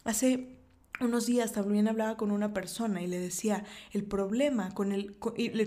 Hace 0.05 0.57
unos 1.01 1.27
días 1.27 1.51
también 1.51 1.89
hablaba 1.89 2.17
con 2.17 2.31
una 2.31 2.55
persona 2.55 3.03
y 3.03 3.09
le 3.09 3.19
decía, 3.19 3.65
el 3.91 4.05
problema 4.05 4.73
con 4.73 4.93
el, 4.93 5.17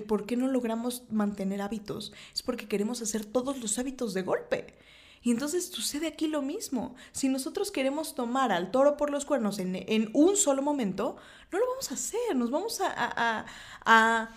por 0.07 0.25
qué 0.25 0.37
no 0.37 0.47
logramos 0.47 1.03
mantener 1.11 1.61
hábitos 1.61 2.13
es 2.33 2.41
porque 2.41 2.69
queremos 2.69 3.01
hacer 3.01 3.25
todos 3.25 3.59
los 3.59 3.77
hábitos 3.79 4.13
de 4.13 4.21
golpe. 4.21 4.75
Y 5.25 5.31
entonces 5.31 5.65
sucede 5.65 6.05
aquí 6.05 6.27
lo 6.27 6.43
mismo. 6.43 6.93
Si 7.11 7.29
nosotros 7.29 7.71
queremos 7.71 8.13
tomar 8.13 8.51
al 8.51 8.69
toro 8.69 8.95
por 8.95 9.09
los 9.09 9.25
cuernos 9.25 9.57
en, 9.57 10.11
un 10.13 10.37
solo 10.37 10.61
momento, 10.61 11.17
no 11.51 11.57
lo 11.57 11.67
vamos 11.67 11.89
a 11.89 11.95
hacer. 11.95 12.35
Nos 12.35 12.51
vamos 12.51 12.79
a... 12.79 14.29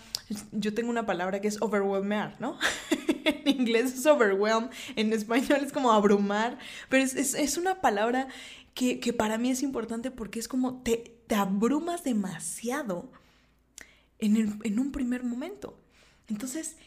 yo 0.51 0.73
tengo 0.73 0.89
una 0.89 1.05
palabra 1.05 1.41
que 1.41 1.47
es 1.47 1.61
overwhelmar, 1.61 2.37
¿no? 2.39 2.57
en 3.23 3.47
inglés 3.47 3.93
es 3.93 4.07
overwhelm, 4.07 4.71
en 4.95 5.13
español 5.13 5.59
es 5.63 5.71
como 5.71 5.91
abrumar, 5.91 6.57
pero 6.89 7.03
es, 7.03 7.57
una 7.57 7.81
palabra 7.81 8.27
que, 8.73 9.13
para 9.15 9.37
mí 9.37 9.51
es 9.51 9.61
importante 9.61 10.09
porque 10.09 10.39
es 10.39 10.47
como 10.47 10.81
te, 10.81 11.21
te 11.27 11.35
abrumas 11.35 12.03
demasiado 12.03 13.11
en, 14.17 14.59
en 14.63 14.79
un 14.79 14.91
primer 14.91 15.23
momento. 15.23 15.77
Entonces, 16.27 16.77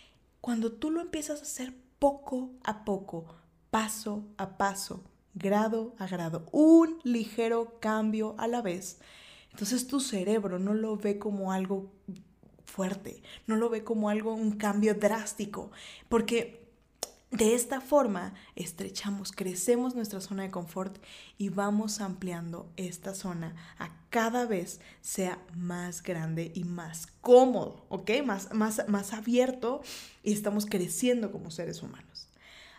cuando 0.40 0.72
tú 0.72 0.90
lo 0.90 1.00
empiezas 1.00 1.38
a 1.38 1.42
hacer 1.44 1.72
poco 2.00 2.50
a 2.64 2.84
poco, 2.84 3.36
paso 3.72 4.24
a 4.36 4.58
paso, 4.58 5.02
grado 5.34 5.94
a 5.98 6.06
grado, 6.06 6.46
un 6.52 7.00
ligero 7.04 7.80
cambio 7.80 8.36
a 8.38 8.46
la 8.46 8.62
vez. 8.62 8.98
Entonces 9.50 9.86
tu 9.86 9.98
cerebro 9.98 10.58
no 10.60 10.74
lo 10.74 10.96
ve 10.96 11.18
como 11.18 11.52
algo 11.52 11.90
fuerte, 12.66 13.22
no 13.46 13.56
lo 13.56 13.70
ve 13.70 13.82
como 13.82 14.08
algo, 14.10 14.34
un 14.34 14.52
cambio 14.52 14.94
drástico, 14.94 15.72
porque 16.08 16.60
De 17.32 17.54
esta 17.54 17.80
forma 17.80 18.34
estrechamos, 18.56 19.32
crecemos 19.32 19.94
nuestra 19.94 20.20
zona 20.20 20.42
de 20.42 20.50
confort 20.50 20.98
y 21.38 21.48
vamos 21.48 22.02
ampliando 22.02 22.70
esta 22.76 23.14
zona 23.14 23.56
a 23.78 23.88
cada 24.10 24.44
vez 24.44 24.80
sea 25.00 25.38
más 25.56 26.02
grande 26.02 26.52
y 26.54 26.64
más 26.64 27.06
cómodo, 27.22 27.86
¿ok? 27.88 28.10
Más, 28.26 28.52
más, 28.52 28.86
más 28.86 29.14
abierto 29.14 29.80
y 30.22 30.34
estamos 30.34 30.66
creciendo 30.66 31.32
como 31.32 31.50
seres 31.50 31.82
humanos. 31.82 32.28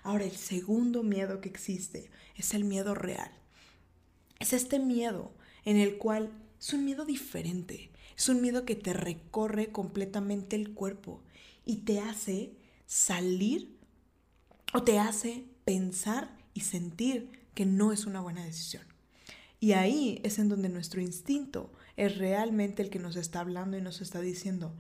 Ahora, 0.04 0.26
el 0.26 0.36
segundo 0.36 1.02
miedo 1.02 1.42
que 1.42 1.50
existe 1.50 2.12
es 2.36 2.54
el 2.54 2.66
miedo 2.66 2.94
real. 2.94 3.32
Es 4.40 4.54
este 4.54 4.80
miedo 4.80 5.32
en 5.66 5.78
el 5.78 5.98
cual 5.98 6.30
es 6.60 6.74
un 6.74 6.86
miedo 6.86 7.06
diferente, 7.06 7.92
es 8.18 8.30
un 8.30 8.42
miedo 8.42 8.66
que 8.66 8.76
te 8.76 8.94
recorre 8.94 9.72
completamente 9.72 10.56
el 10.56 10.74
cuerpo 10.74 11.22
y 11.66 11.78
te 11.78 12.00
hace 12.00 12.54
salir 12.86 13.78
o 14.74 14.84
te 14.84 15.00
hace 15.00 15.46
pensar 15.66 16.36
y 16.54 16.62
sentir 16.62 17.32
que 17.54 17.66
no 17.66 17.92
es 17.94 18.06
una 18.06 18.22
buena 18.22 18.44
decisión. 18.44 18.84
Y 19.60 19.72
ahí 19.72 20.20
es 20.24 20.40
en 20.40 20.50
donde 20.50 20.68
nuestro 20.68 21.00
instinto 21.00 21.72
es 21.96 22.18
realmente 22.18 22.84
el 22.84 22.90
que 22.90 23.00
nos 23.00 23.16
está 23.16 23.40
hablando 23.40 23.78
y 23.78 23.82
nos 23.82 24.02
está 24.02 24.20
diciendo, 24.20 24.74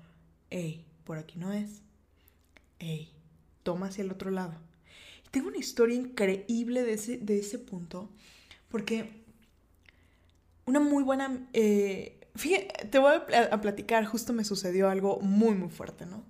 hey, 0.49 0.85
por 1.05 1.17
aquí 1.17 1.39
no 1.39 1.53
es. 1.53 1.81
Hey, 2.79 3.13
toma 3.63 3.87
hacia 3.87 4.03
el 4.03 4.11
otro 4.11 4.29
lado. 4.29 4.59
Tengo 5.33 5.47
una 5.47 5.57
historia 5.57 5.97
increíble 5.97 6.83
de 6.83 6.93
ese, 6.93 7.17
de 7.17 7.39
ese 7.39 7.57
punto, 7.57 8.11
porque 8.69 9.23
una 10.65 10.79
muy 10.79 11.03
buena... 11.03 11.49
Eh, 11.53 12.19
fíjate, 12.35 12.87
te 12.87 12.99
voy 12.99 13.13
a 13.51 13.59
platicar, 13.59 14.05
justo 14.05 14.31
me 14.31 14.43
sucedió 14.43 14.89
algo 14.89 15.19
muy, 15.21 15.55
muy 15.55 15.69
fuerte, 15.69 16.05
¿no? 16.05 16.23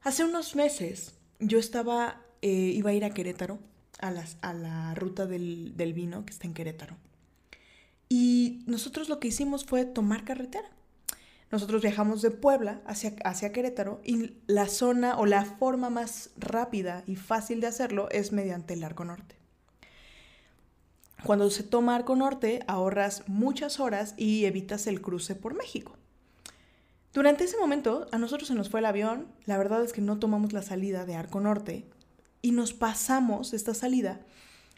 Hace 0.00 0.24
unos 0.24 0.56
meses 0.56 1.12
yo 1.38 1.58
estaba 1.58 2.22
eh, 2.40 2.72
iba 2.74 2.90
a 2.90 2.94
ir 2.94 3.04
a 3.04 3.12
Querétaro, 3.12 3.58
a, 4.00 4.14
a 4.40 4.52
la 4.54 4.94
ruta 4.94 5.26
del, 5.26 5.74
vino 5.94 6.24
que 6.24 6.32
está 6.32 6.46
en 6.46 6.54
Querétaro. 6.54 6.96
Y 8.08 8.62
nosotros 8.66 9.08
lo 9.08 9.20
que 9.20 9.28
hicimos 9.28 9.64
fue 9.64 9.84
tomar 9.84 10.24
carretera. 10.24 10.70
Nosotros 11.50 11.82
viajamos 11.82 12.20
de 12.20 12.30
Puebla 12.30 12.82
hacia, 12.86 13.14
hacia 13.24 13.52
Querétaro 13.52 14.00
y 14.04 14.34
la 14.46 14.68
zona 14.68 15.18
o 15.18 15.24
la 15.24 15.44
forma 15.44 15.88
más 15.88 16.30
rápida 16.36 17.04
y 17.06 17.16
fácil 17.16 17.60
de 17.60 17.68
hacerlo 17.68 18.08
es 18.10 18.32
mediante 18.32 18.74
el 18.74 18.84
Arco 18.84 19.04
Norte. 19.04 19.36
Cuando 21.24 21.50
se 21.50 21.62
toma 21.62 21.96
Arco 21.96 22.14
Norte 22.16 22.60
ahorras 22.66 23.24
muchas 23.26 23.80
horas 23.80 24.14
y 24.16 24.44
evitas 24.44 24.86
el 24.86 25.00
cruce 25.00 25.34
por 25.34 25.54
México. 25.54 25.96
Durante 27.12 27.44
ese 27.44 27.56
momento 27.56 28.06
a 28.12 28.18
nosotros 28.18 28.48
se 28.48 28.54
nos 28.54 28.68
fue 28.68 28.80
el 28.80 28.86
avión, 28.86 29.26
la 29.46 29.58
verdad 29.58 29.82
es 29.82 29.92
que 29.92 30.00
no 30.00 30.18
tomamos 30.18 30.52
la 30.52 30.62
salida 30.62 31.06
de 31.06 31.16
Arco 31.16 31.40
Norte 31.40 31.86
y 32.42 32.52
nos 32.52 32.74
pasamos 32.74 33.54
esta 33.54 33.74
salida 33.74 34.20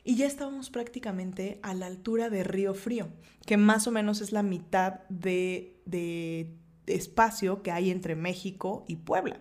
y 0.04 0.16
ya 0.16 0.26
estábamos 0.26 0.70
prácticamente 0.70 1.58
a 1.62 1.74
la 1.74 1.86
altura 1.86 2.30
de 2.30 2.42
Río 2.42 2.72
Frío, 2.74 3.08
que 3.44 3.56
más 3.56 3.86
o 3.86 3.90
menos 3.90 4.20
es 4.20 4.32
la 4.32 4.42
mitad 4.42 5.00
de, 5.08 5.76
de, 5.90 6.56
espacio 6.87 7.62
que 7.62 7.70
hay 7.70 7.90
entre 7.90 8.16
México 8.16 8.85
y 8.88 8.97
Puebla. 8.97 9.40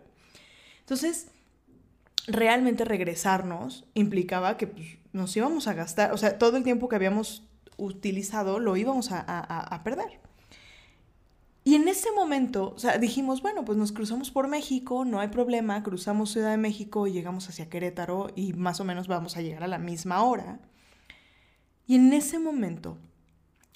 Entonces, 0.82 1.32
realmente 2.28 2.86
regresarnos 2.86 3.86
implicaba 3.96 4.56
que 4.58 4.68
pues, 4.68 4.98
nos 5.14 5.36
íbamos 5.36 5.68
a 5.68 5.74
gastar, 5.74 6.14
o 6.14 6.18
sea, 6.18 6.38
todo 6.38 6.58
el 6.58 6.64
tiempo 6.64 6.90
que 6.90 6.96
habíamos 6.96 7.48
utilizado 7.78 8.60
lo 8.60 8.78
íbamos 8.78 9.12
a, 9.12 9.20
a 9.22 9.84
perder. 9.84 10.20
Y 11.64 11.76
en 11.76 11.88
ese 11.88 12.12
momento, 12.12 12.74
o 12.76 12.80
sea, 12.80 12.98
dijimos, 12.98 13.42
bueno, 13.42 13.66
pues 13.66 13.78
nos 13.78 13.92
cruzamos 13.92 14.32
por 14.32 14.48
México, 14.48 15.06
no 15.06 15.20
hay 15.20 15.28
problema, 15.28 15.84
cruzamos 15.84 16.32
Ciudad 16.32 16.52
de 16.52 16.58
México 16.58 17.06
y 17.06 17.12
llegamos 17.12 17.48
hacia 17.50 17.70
Querétaro 17.70 18.32
y 18.36 18.54
más 18.54 18.80
o 18.80 18.86
menos 18.86 19.08
vamos 19.08 19.38
a 19.38 19.42
llegar 19.42 19.64
a 19.64 19.68
la 19.68 19.78
misma 19.78 20.24
hora. 20.24 20.60
Y 21.86 21.96
en 21.96 22.14
ese 22.14 22.40
momento 22.40 22.98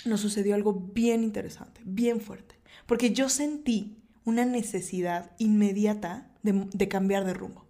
nos 0.06 0.22
sucedió 0.22 0.56
algo 0.56 0.74
bien 0.74 1.24
interesante, 1.24 1.82
bien 1.84 2.22
fuerte, 2.22 2.56
porque 2.86 3.13
yo 3.13 3.30
sentí 3.30 3.98
una 4.25 4.46
necesidad 4.46 5.32
inmediata 5.38 6.32
de, 6.44 6.88
cambiar 6.88 7.25
de 7.25 7.34
rumbo. 7.34 7.66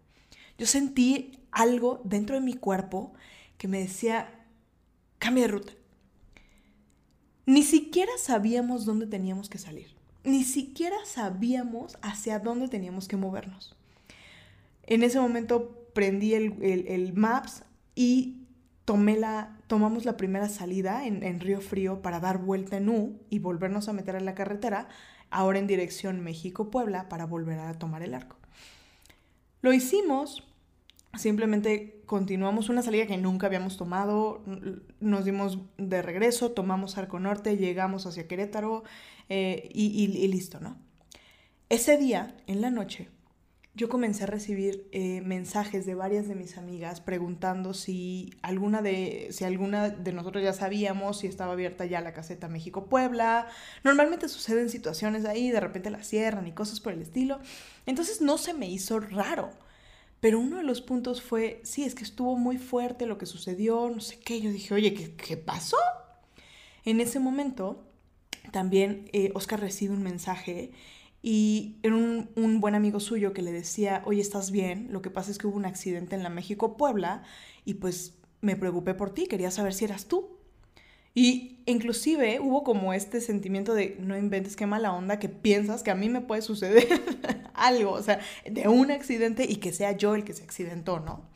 Yo 0.58 0.66
sentí 0.66 1.40
algo 1.52 2.02
dentro 2.04 2.36
de 2.36 2.42
mi 2.42 2.54
cuerpo 2.54 3.14
que 3.58 3.68
me 3.68 3.80
decía, 3.80 4.46
cambia 5.20 5.44
de 5.44 5.52
ruta. 5.52 5.74
Ni 7.46 7.64
siquiera 7.64 8.12
sabíamos 8.18 8.86
dónde 8.86 9.08
teníamos 9.08 9.50
que 9.50 9.58
salir 9.58 9.94
ni 10.24 10.44
siquiera 10.44 10.96
sabíamos 11.06 11.98
hacia 12.02 12.40
dónde 12.40 12.68
teníamos 12.68 13.08
que 13.08 13.18
movernos. 13.18 13.76
En 14.84 15.04
ese 15.04 15.20
momento 15.20 15.88
prendí 15.94 16.34
el, 16.34 17.14
Maps 17.14 17.64
y 17.96 18.43
tomé 18.86 19.18
la, 19.18 19.58
tomamos 19.68 20.06
la 20.06 20.18
primera 20.18 20.50
salida 20.50 21.06
en, 21.06 21.24
en, 21.24 21.40
Río 21.40 21.62
Frío 21.62 22.02
para 22.02 22.20
dar 22.20 22.38
vuelta 22.38 22.78
en 22.78 22.90
U 22.90 23.20
y 23.30 23.40
volvernos 23.40 23.88
a 23.88 23.94
meter 23.94 24.16
en 24.16 24.26
la 24.26 24.36
carretera, 24.36 24.88
ahora 25.30 25.60
en 25.60 25.68
dirección 25.68 26.22
México-Puebla 26.22 27.10
para 27.10 27.26
volver 27.26 27.60
a 27.60 27.74
tomar 27.74 28.04
el 28.04 28.14
arco. 28.14 28.38
Lo 29.62 29.72
hicimos, 29.72 30.44
simplemente 31.18 32.02
continuamos 32.06 32.70
una 32.70 32.82
salida 32.82 33.08
que 33.08 33.18
nunca 33.18 33.48
habíamos 33.48 33.78
tomado, 33.78 34.44
nos 35.00 35.26
dimos 35.26 35.58
de 35.78 36.02
regreso, 36.02 36.52
tomamos 36.52 36.98
Arco 36.98 37.20
Norte, 37.20 37.58
llegamos 37.58 38.06
hacia 38.06 38.28
Querétaro 38.28 38.84
eh, 39.30 39.70
y, 39.74 40.28
listo, 40.28 40.60
¿no? 40.60 40.76
Ese 41.70 41.98
día, 41.98 42.36
en 42.46 42.62
la 42.62 42.70
noche, 42.70 43.10
yo 43.76 43.90
comencé 43.90 44.26
a 44.26 44.28
recibir 44.28 44.88
eh, 44.92 45.22
mensajes 45.22 45.86
de 45.88 45.96
varias 45.96 46.28
de 46.28 46.36
mis 46.36 46.58
amigas 46.58 47.02
preguntando 47.02 47.74
si 47.74 48.32
alguna, 48.44 48.84
de, 48.84 49.30
si 49.32 49.46
alguna 49.46 49.90
de 49.90 50.14
nosotros 50.14 50.44
ya 50.44 50.54
sabíamos 50.54 51.20
si 51.20 51.28
estaba 51.28 51.54
abierta 51.54 51.86
ya 51.86 52.00
la 52.00 52.14
caseta 52.14 52.48
México-Puebla. 52.48 53.48
Normalmente 53.84 54.30
suceden 54.30 54.70
situaciones 54.70 55.26
ahí, 55.26 55.50
de 55.50 55.60
repente 55.60 55.90
la 55.90 56.04
cierran 56.04 56.46
y 56.46 56.52
cosas 56.52 56.80
por 56.80 56.94
el 56.94 57.02
estilo. 57.02 57.40
Entonces 57.88 58.22
no 58.22 58.38
se 58.38 58.54
me 58.54 58.70
hizo 58.70 59.00
raro. 59.00 59.50
Pero 60.20 60.40
uno 60.40 60.58
de 60.58 60.64
los 60.64 60.82
puntos 60.82 61.22
fue, 61.22 61.60
sí, 61.64 61.84
es 61.84 61.96
que 61.96 62.04
estuvo 62.04 62.38
muy 62.38 62.58
fuerte 62.58 63.08
lo 63.08 63.18
que 63.18 63.26
sucedió, 63.26 63.90
no 63.90 64.02
sé 64.02 64.20
qué. 64.20 64.40
Yo 64.40 64.52
dije, 64.52 64.74
oye, 64.74 64.94
¿qué, 64.94 65.16
qué 65.16 65.36
pasó? 65.36 65.78
En 66.86 67.02
ese 67.02 67.20
momento, 67.20 67.92
también 68.52 69.10
eh, 69.14 69.32
Oscar 69.34 69.60
recibe 69.60 69.94
un 69.94 70.04
mensaje 70.04 70.72
y 71.26 71.78
era 71.84 71.96
un, 71.96 72.60
buen 72.60 72.76
amigo 72.76 73.00
suyo 73.00 73.32
que 73.32 73.42
le 73.42 73.54
decía, 73.54 74.04
oye, 74.06 74.20
¿estás 74.20 74.52
bien? 74.52 74.90
Lo 74.92 75.02
que 75.02 75.10
pasa 75.10 75.32
es 75.32 75.38
que 75.38 75.48
hubo 75.48 75.56
un 75.56 75.66
accidente 75.66 76.16
en 76.16 76.22
la 76.22 76.30
México-Puebla 76.30 77.24
y 77.64 77.76
pues 77.76 78.16
me 78.42 78.58
preocupé 78.58 78.94
por 78.94 79.14
ti, 79.14 79.28
quería 79.28 79.50
saber 79.50 79.74
si 79.74 79.86
eras 79.86 80.08
tú. 80.08 80.38
Y 81.16 81.62
inclusive 81.66 82.42
hubo 82.42 82.66
como 82.66 82.94
este 82.94 83.22
sentimiento 83.22 83.74
de 83.74 83.96
no 84.02 84.18
inventes 84.18 84.58
qué 84.58 84.66
mala 84.66 84.92
onda 84.92 85.18
que 85.18 85.30
piensas 85.30 85.82
que 85.82 85.92
a 85.92 85.96
mí 85.96 86.10
me 86.10 86.20
puede 86.20 86.42
suceder 86.42 86.88
algo, 87.54 87.92
o 87.92 88.04
sea, 88.04 88.20
de 88.44 88.68
un 88.68 88.92
accidente 88.92 89.46
y 89.48 89.58
que 89.58 89.72
sea 89.72 89.94
yo 89.94 90.16
el 90.16 90.26
que 90.26 90.34
se 90.34 90.44
accidentó, 90.44 91.00
¿no? 91.00 91.30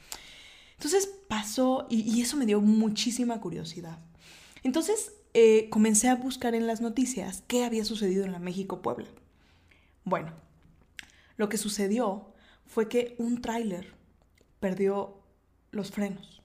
Entonces 0.74 1.10
pasó 1.30 1.88
y, 1.90 2.22
eso 2.22 2.36
me 2.36 2.46
dio 2.46 2.60
muchísima 2.60 3.40
curiosidad. 3.40 4.00
Entonces 4.64 5.14
eh, 5.34 5.70
comencé 5.70 6.10
a 6.10 6.16
buscar 6.16 6.56
en 6.56 6.68
las 6.68 6.82
noticias 6.82 7.44
qué 7.48 7.64
había 7.64 7.86
sucedido 7.86 8.26
en 8.26 8.34
la 8.34 8.40
México-Puebla. 8.40 9.08
Bueno, 10.08 10.32
lo 11.36 11.50
que 11.50 11.58
sucedió 11.58 12.34
fue 12.66 12.88
que 12.88 13.16
un 13.20 13.42
tráiler 13.42 13.94
perdió 14.62 15.18
los 15.72 15.92
frenos 15.92 16.42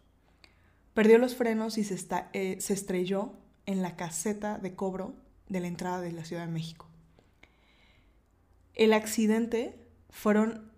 Perdió 0.94 1.16
los 1.18 1.36
frenos 1.36 1.78
y 1.78 1.84
se, 1.84 1.96
eh, 2.32 2.60
se 2.60 2.72
estrelló 2.72 3.34
en 3.66 3.80
la 3.80 3.94
caseta 3.94 4.58
de 4.58 4.74
cobro 4.74 5.14
de 5.48 5.60
la 5.60 5.68
entrada 5.68 6.00
de 6.00 6.10
la 6.10 6.24
Ciudad 6.24 6.44
de 6.44 6.52
México. 6.52 6.88
El 8.74 8.94
accidente 8.94 9.78
fueron 10.10 10.72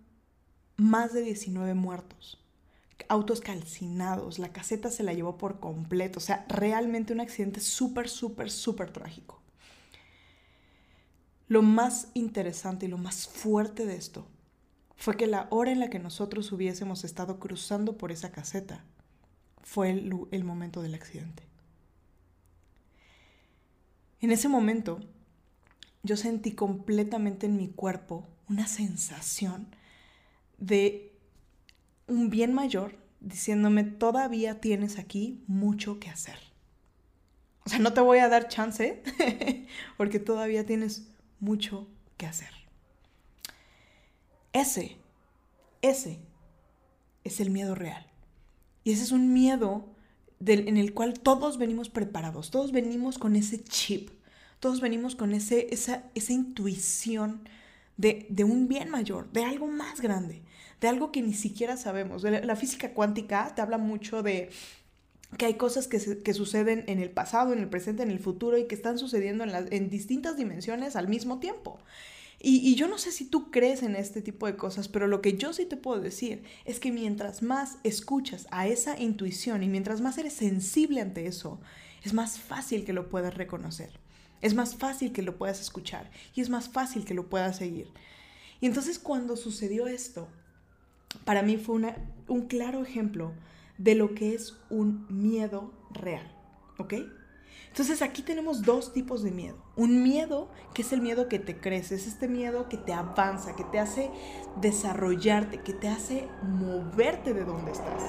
más 0.77 1.11
de 1.11 1.23
19 1.23 1.73
muertos, 1.73 2.39
autos 3.09 3.41
calcinados, 3.41 4.37
la 4.37 4.53
caseta 4.53 4.91
se 4.91 5.01
la 5.01 5.13
llevó 5.13 5.39
por 5.39 5.59
completo, 5.59 6.19
o 6.19 6.21
sea, 6.21 6.45
realmente 6.49 7.13
un 7.13 7.19
accidente 7.19 7.61
súper, 7.61 8.07
súper, 8.07 8.51
súper 8.51 8.91
trágico. 8.91 9.41
Lo 11.47 11.61
más 11.61 12.09
interesante 12.13 12.87
y 12.87 12.89
lo 12.89 12.97
más 12.97 13.27
fuerte 13.27 13.85
de 13.85 13.95
esto 13.95 14.27
fue 14.95 15.17
que 15.17 15.27
la 15.27 15.47
hora 15.51 15.71
en 15.71 15.79
la 15.79 15.89
que 15.89 15.99
nosotros 15.99 16.51
hubiésemos 16.51 17.03
estado 17.03 17.39
cruzando 17.39 17.97
por 17.97 18.11
esa 18.11 18.31
caseta 18.31 18.83
fue 19.61 19.89
el, 19.89 20.43
momento 20.43 20.81
del 20.81 20.95
accidente. 20.95 21.43
En 24.21 24.31
ese 24.31 24.47
momento 24.47 24.99
yo 26.03 26.17
sentí 26.17 26.53
completamente 26.53 27.45
en 27.45 27.57
mi 27.57 27.67
cuerpo 27.67 28.27
una 28.47 28.67
sensación 28.67 29.67
de 30.57 31.11
un 32.07 32.29
bien 32.29 32.53
mayor 32.53 32.95
diciéndome, 33.19 33.83
todavía 33.83 34.61
tienes 34.61 34.99
aquí 34.99 35.43
mucho 35.47 35.99
que 35.99 36.09
hacer. 36.09 36.37
O 37.65 37.69
sea, 37.69 37.79
no 37.79 37.93
te 37.93 38.01
voy 38.01 38.19
a 38.19 38.29
dar 38.29 38.47
chance 38.47 39.01
porque 39.97 40.19
todavía 40.19 40.65
tienes 40.65 41.07
mucho 41.39 41.87
que 42.17 42.25
hacer. 42.25 42.49
Ese, 44.53 44.97
ese 45.81 46.19
es 47.23 47.39
el 47.39 47.49
miedo 47.49 47.75
real. 47.75 48.05
Y 48.83 48.91
ese 48.91 49.03
es 49.03 49.11
un 49.11 49.33
miedo 49.33 49.89
en 50.45 50.77
el 50.77 50.93
cual 50.93 51.19
todos 51.19 51.57
venimos 51.57 51.89
preparados, 51.89 52.51
todos 52.51 52.71
venimos 52.71 53.17
con 53.17 53.35
ese 53.35 53.63
chip, 53.63 54.09
todos 54.59 54.79
venimos 54.79 55.15
con 55.15 55.33
ese, 55.33 55.73
esa, 55.73 56.03
esa 56.13 56.33
intuición 56.33 57.47
de, 57.97 58.27
de, 58.29 58.43
un 58.43 58.67
bien 58.67 58.89
mayor, 58.89 59.31
de 59.31 59.43
algo 59.43 59.67
más 59.67 60.01
grande, 60.01 60.43
de 60.81 60.87
algo 60.87 61.11
que 61.11 61.21
ni 61.21 61.33
siquiera 61.33 61.77
sabemos. 61.77 62.23
La 62.23 62.55
física 62.55 62.93
cuántica 62.93 63.53
te 63.55 63.61
habla 63.61 63.77
mucho 63.77 64.21
de 64.21 64.51
que 65.37 65.45
hay 65.45 65.55
cosas 65.55 65.87
que, 65.87 66.33
suceden 66.33 66.83
en 66.87 66.99
el 66.99 67.09
pasado, 67.09 67.53
en 67.53 67.59
el 67.59 67.69
presente, 67.69 68.03
en 68.03 68.11
el 68.11 68.19
futuro 68.19 68.57
y 68.57 68.67
que 68.67 68.75
están 68.75 68.97
sucediendo 68.97 69.43
en, 69.43 69.89
distintas 69.89 70.37
dimensiones 70.37 70.95
al 70.95 71.07
mismo 71.07 71.39
tiempo. 71.39 71.79
Y, 72.39 72.75
yo 72.75 72.87
no 72.87 72.97
sé 72.97 73.11
si 73.11 73.25
tú 73.25 73.49
crees 73.49 73.81
en 73.81 73.95
este 73.95 74.21
tipo 74.21 74.45
de 74.45 74.55
cosas, 74.55 74.87
pero 74.87 75.07
lo 75.07 75.21
que 75.21 75.35
yo 75.35 75.51
sí 75.53 75.65
te 75.65 75.77
puedo 75.77 75.99
decir 75.99 76.43
es 76.65 76.79
que 76.79 76.91
mientras 76.91 77.41
más 77.41 77.77
escuchas 77.83 78.47
a 78.51 78.67
esa 78.67 78.99
intuición 78.99 79.63
y 79.63 79.67
mientras 79.67 80.01
más 80.01 80.17
eres 80.17 80.33
sensible 80.33 81.01
ante 81.01 81.25
eso, 81.25 81.59
es 82.03 82.13
más 82.13 82.37
fácil 82.37 82.85
que 82.85 82.93
lo 82.93 83.09
puedas 83.09 83.33
reconocer. 83.33 83.89
Es 84.41 84.53
más 84.53 84.75
fácil 84.75 85.11
que 85.11 85.23
lo 85.23 85.37
puedas 85.37 85.59
escuchar 85.59 86.11
y 86.35 86.41
es 86.41 86.49
más 86.49 86.69
fácil 86.69 87.03
que 87.03 87.15
lo 87.15 87.29
puedas 87.29 87.57
seguir. 87.57 87.87
Y 88.61 88.67
entonces 88.67 88.99
cuando 88.99 89.37
sucedió 89.37 89.87
esto, 89.87 90.27
para 91.23 91.41
mí 91.41 91.57
fue 91.57 91.81
un 92.27 92.47
claro 92.47 92.83
ejemplo 92.83 93.33
de 93.77 93.95
lo 93.95 94.13
que 94.13 94.33
es 94.33 94.57
un 94.69 95.05
miedo 95.09 95.73
real, 95.91 96.31
¿ok? 96.77 96.93
Entonces 97.67 98.01
aquí 98.01 98.21
tenemos 98.21 98.61
dos 98.61 98.93
tipos 98.93 99.21
de 99.21 99.31
miedo. 99.31 99.57
Un 99.75 100.01
miedo 100.01 100.49
que 100.73 100.81
es 100.81 100.93
el 100.93 101.01
miedo 101.01 101.27
que 101.27 101.39
te 101.39 101.59
crece, 101.59 101.95
es 101.95 102.07
este 102.07 102.29
miedo 102.29 102.69
que 102.69 102.77
te 102.77 102.93
avanza, 102.93 103.57
que 103.57 103.65
te 103.65 103.79
hace 103.79 104.09
desarrollarte, 104.61 105.61
que 105.61 105.73
te 105.73 105.89
hace 105.89 106.29
moverte 106.41 107.33
de 107.33 107.43
donde 107.43 107.73
estás. 107.73 108.01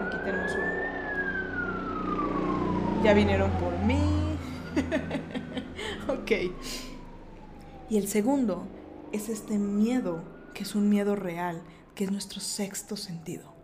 Aquí 0.00 0.16
tenemos 0.24 0.52
uno. 0.54 0.72
Ya 3.04 3.12
vinieron 3.12 3.50
por 3.58 3.78
mí. 3.80 4.38
ok. 6.08 6.32
Y 7.90 7.98
el 7.98 8.08
segundo 8.08 8.66
es 9.12 9.28
este 9.28 9.58
miedo, 9.58 10.24
que 10.54 10.62
es 10.62 10.74
un 10.74 10.88
miedo 10.88 11.14
real, 11.14 11.62
que 11.94 12.04
es 12.04 12.10
nuestro 12.10 12.40
sexto 12.40 12.96
sentido 12.96 13.55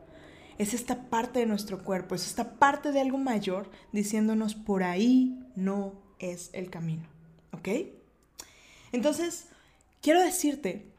es 0.59 0.75
esta 0.75 1.11
parte 1.11 1.41
de 1.41 1.47
nuestro 1.47 1.83
cuerpo, 1.83 2.15
es 2.15 2.27
esta 2.27 2.55
parte 2.59 2.93
de 2.93 3.01
algo 3.01 3.19
mayor 3.19 3.71
diciéndonos 3.93 4.55
por 4.55 4.83
ahí 4.83 5.39
no 5.57 5.95
es 6.19 6.51
el 6.53 6.71
camino. 6.71 7.05
¿Ok? 7.53 7.69
Entonces, 8.93 9.47
quiero 10.01 10.21
decirte 10.21 10.93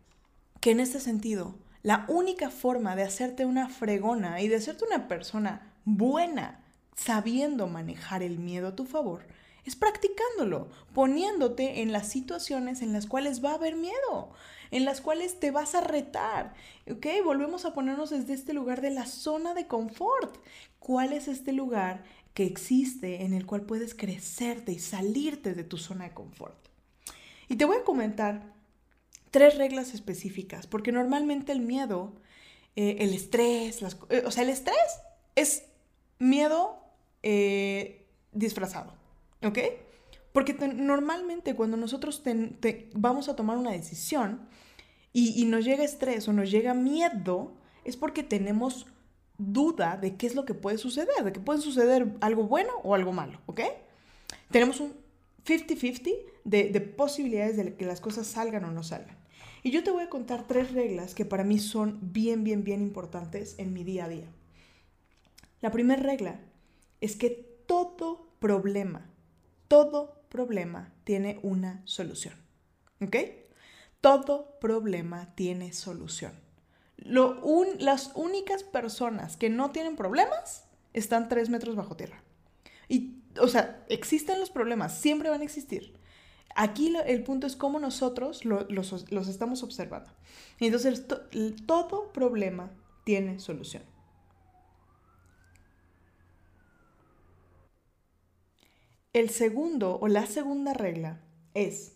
que 0.59 0.71
en 0.71 0.79
este 0.79 0.99
sentido, 0.99 1.55
la 1.81 2.05
única 2.07 2.49
forma 2.49 2.95
de 2.95 3.03
hacerte 3.03 3.45
una 3.45 3.69
fregona 3.69 4.41
y 4.41 4.47
de 4.47 4.55
hacerte 4.55 4.85
una 4.85 5.07
persona 5.07 5.73
buena 5.85 6.63
sabiendo 6.95 7.67
manejar 7.67 8.23
el 8.23 8.39
miedo 8.39 8.69
a 8.69 8.75
tu 8.75 8.85
favor 8.85 9.23
es 9.65 9.75
practicándolo, 9.75 10.67
poniéndote 10.93 11.81
en 11.81 11.91
las 11.91 12.09
situaciones 12.09 12.81
en 12.81 12.93
las 12.93 13.07
cuales 13.07 13.43
va 13.43 13.51
a 13.51 13.55
haber 13.55 13.75
miedo, 13.75 14.31
en 14.71 14.85
las 14.85 15.01
cuales 15.01 15.39
te 15.39 15.51
vas 15.51 15.75
a 15.75 15.81
retar. 15.81 16.53
¿Ok? 16.91 17.05
Volvemos 17.23 17.65
a 17.65 17.73
ponernos 17.73 18.09
desde 18.09 18.33
este 18.33 18.53
lugar 18.53 18.81
de 18.81 18.91
la 18.91 19.05
zona 19.05 19.53
de 19.53 19.67
confort. 19.67 20.37
¿Cuál 20.79 21.13
es 21.13 21.27
este 21.27 21.53
lugar 21.53 22.03
que 22.33 22.45
existe 22.45 23.23
en 23.23 23.33
el 23.33 23.45
cual 23.45 23.61
puedes 23.61 23.95
crecerte 23.95 24.71
y 24.71 24.79
salirte 24.79 25.53
de 25.53 25.63
tu 25.63 25.77
zona 25.77 26.05
de 26.05 26.13
confort? 26.13 26.57
Y 27.47 27.55
te 27.55 27.65
voy 27.65 27.77
a 27.77 27.83
comentar 27.83 28.53
tres 29.33 29.57
reglas 29.57 29.93
específicas, 29.93 30.67
porque 30.67 30.91
normalmente 30.91 31.51
el 31.51 31.59
miedo, 31.59 32.13
eh, 32.75 32.97
el 32.99 33.13
estrés, 33.13 33.81
eh, 34.09 34.23
o 34.25 34.31
sea, 34.31 34.43
el 34.43 34.49
estrés 34.49 34.77
es 35.35 35.63
miedo 36.19 36.77
eh, 37.23 38.05
disfrazado, 38.31 38.93
¿ok? 39.43 39.59
Porque 40.31 40.53
normalmente 40.53 41.55
cuando 41.55 41.77
nosotros 41.77 42.23
vamos 42.93 43.29
a 43.29 43.35
tomar 43.35 43.57
una 43.57 43.71
decisión 43.71 44.47
y, 45.11 45.45
nos 45.45 45.63
llega 45.63 45.83
estrés 45.83 46.27
o 46.27 46.33
nos 46.33 46.49
llega 46.49 46.73
miedo, 46.73 47.53
es 47.85 47.97
porque 47.97 48.23
tenemos 48.23 48.87
duda 49.37 49.97
de 49.97 50.15
qué 50.15 50.25
es 50.25 50.35
lo 50.35 50.45
que 50.45 50.55
puede 50.55 50.77
suceder, 50.79 51.23
de 51.23 51.31
que 51.31 51.39
puede 51.39 51.61
suceder 51.61 52.15
algo 52.21 52.47
bueno 52.47 52.73
o 52.83 52.95
algo 52.95 53.11
malo, 53.11 53.39
¿ok? 53.45 53.61
Tenemos 54.49 54.79
un 54.79 54.93
50-50 55.45 56.15
de, 56.45 56.69
de 56.69 56.81
posibilidades 56.81 57.57
de 57.57 57.75
que 57.75 57.85
las 57.85 58.01
cosas 58.01 58.25
salgan 58.25 58.65
o 58.65 58.71
no 58.71 58.81
salgan. 58.81 59.17
Y 59.61 59.71
yo 59.71 59.83
te 59.83 59.91
voy 59.91 60.03
a 60.03 60.09
contar 60.09 60.47
tres 60.47 60.73
reglas 60.73 61.13
que 61.15 61.25
para 61.25 61.43
mí 61.43 61.59
son 61.59 61.99
bien, 62.01 62.43
bien, 62.43 62.63
bien 62.63 62.81
importantes 62.81 63.55
en 63.59 63.71
mi 63.71 63.83
día 63.83 64.05
a 64.05 64.09
día. 64.09 64.27
La 65.61 65.71
primera 65.71 66.01
regla 66.01 66.39
es 66.99 67.15
que 67.15 67.29
todo 67.65 68.27
problema, 68.39 69.09
todo 69.67 70.23
problema 70.29 70.93
tiene 71.03 71.39
una 71.43 71.81
solución. 71.85 72.35
¿Ok? 73.01 73.15
Todo 74.01 74.59
problema 74.59 75.33
tiene 75.35 75.73
solución. 75.73 76.33
Lo 76.97 77.41
las 77.79 78.11
únicas 78.15 78.63
personas 78.63 79.37
que 79.37 79.49
no 79.49 79.71
tienen 79.71 79.95
problemas 79.95 80.65
están 80.93 81.27
tres 81.27 81.49
metros 81.49 81.75
bajo 81.75 81.95
tierra. 81.95 82.23
Y, 82.87 83.23
o 83.39 83.47
sea, 83.47 83.83
existen 83.89 84.39
los 84.39 84.49
problemas, 84.49 84.99
siempre 84.99 85.29
van 85.29 85.41
a 85.41 85.45
existir. 85.45 85.93
Aquí 86.55 86.93
el 87.05 87.23
punto 87.23 87.47
es 87.47 87.55
cómo 87.55 87.79
nosotros 87.79 88.45
los, 88.45 89.27
estamos 89.27 89.63
observando. 89.63 90.11
Entonces, 90.59 91.05
todo 91.65 92.11
problema 92.13 92.71
tiene 93.03 93.39
solución. 93.39 93.83
El 99.13 99.29
segundo 99.29 99.99
o 99.99 100.07
la 100.07 100.25
segunda 100.25 100.73
regla 100.73 101.21
es, 101.53 101.93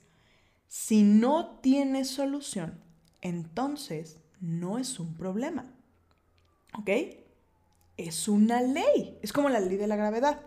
si 0.68 1.02
no 1.02 1.60
tiene 1.62 2.06
solución, 2.06 2.80
entonces 3.22 4.20
no 4.40 4.78
es 4.78 5.00
un 5.00 5.16
problema. 5.16 5.74
¿Ok? 6.78 6.90
Es 7.98 8.28
una 8.28 8.62
ley. 8.62 9.18
Es 9.24 9.34
como 9.34 9.50
la 9.50 9.60
ley 9.60 9.78
de 9.78 9.88
la 9.88 9.96
gravedad. 9.96 10.42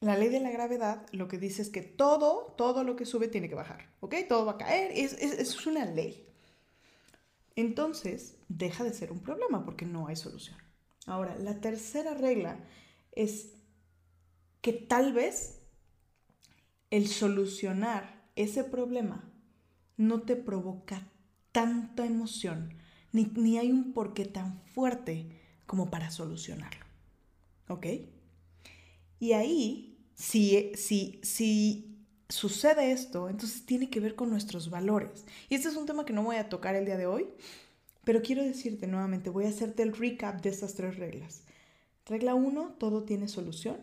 La 0.00 0.16
ley 0.16 0.30
de 0.30 0.40
la 0.40 0.50
gravedad 0.50 1.06
lo 1.12 1.28
que 1.28 1.36
dice 1.36 1.60
es 1.60 1.68
que 1.68 1.82
todo, 1.82 2.54
todo 2.56 2.84
lo 2.84 2.96
que 2.96 3.04
sube 3.04 3.28
tiene 3.28 3.50
que 3.50 3.54
bajar. 3.54 3.90
¿Ok? 4.00 4.14
Todo 4.26 4.46
va 4.46 4.52
a 4.52 4.58
caer. 4.58 4.92
Es, 4.94 5.12
es 5.12 5.66
una 5.66 5.84
ley. 5.84 6.26
Entonces, 7.54 8.38
deja 8.48 8.82
de 8.82 8.94
ser 8.94 9.12
un 9.12 9.20
problema 9.20 9.62
porque 9.62 9.84
no 9.84 10.06
hay 10.06 10.16
solución. 10.16 10.56
Ahora, 11.06 11.36
la 11.36 11.60
tercera 11.60 12.14
regla 12.14 12.58
es 13.16 13.54
que 14.60 14.72
tal 14.72 15.12
vez 15.12 15.60
el 16.90 17.08
solucionar 17.08 18.28
ese 18.36 18.64
problema 18.64 19.30
no 19.96 20.22
te 20.22 20.36
provoca 20.36 21.10
tanta 21.52 22.04
emoción, 22.04 22.74
ni, 23.12 23.58
hay 23.58 23.70
un 23.70 23.92
porqué 23.92 24.24
tan 24.24 24.60
fuerte 24.74 25.28
como 25.66 25.90
para 25.90 26.10
solucionarlo. 26.10 26.84
¿Ok? 27.68 27.86
Y 29.20 29.32
ahí, 29.32 30.04
si, 30.14 30.72
si, 30.74 31.20
si 31.22 32.06
sucede 32.28 32.90
esto, 32.90 33.28
entonces 33.28 33.64
tiene 33.64 33.88
que 33.88 34.00
ver 34.00 34.16
con 34.16 34.30
nuestros 34.30 34.68
valores. 34.68 35.24
Y 35.48 35.54
este 35.54 35.68
es 35.68 35.76
un 35.76 35.86
tema 35.86 36.04
que 36.04 36.12
no 36.12 36.24
voy 36.24 36.36
a 36.36 36.48
tocar 36.48 36.74
el 36.74 36.86
día 36.86 36.96
de 36.96 37.06
hoy, 37.06 37.28
pero 38.04 38.22
quiero 38.22 38.42
decirte 38.42 38.86
nuevamente, 38.86 39.30
voy 39.30 39.44
a 39.44 39.50
hacerte 39.50 39.82
el 39.82 39.96
recap 39.96 40.42
de 40.42 40.50
estas 40.50 40.74
tres 40.74 40.96
reglas. 40.96 41.44
Regla 42.06 42.34
1, 42.34 42.76
todo 42.78 43.04
tiene 43.04 43.28
solución. 43.28 43.78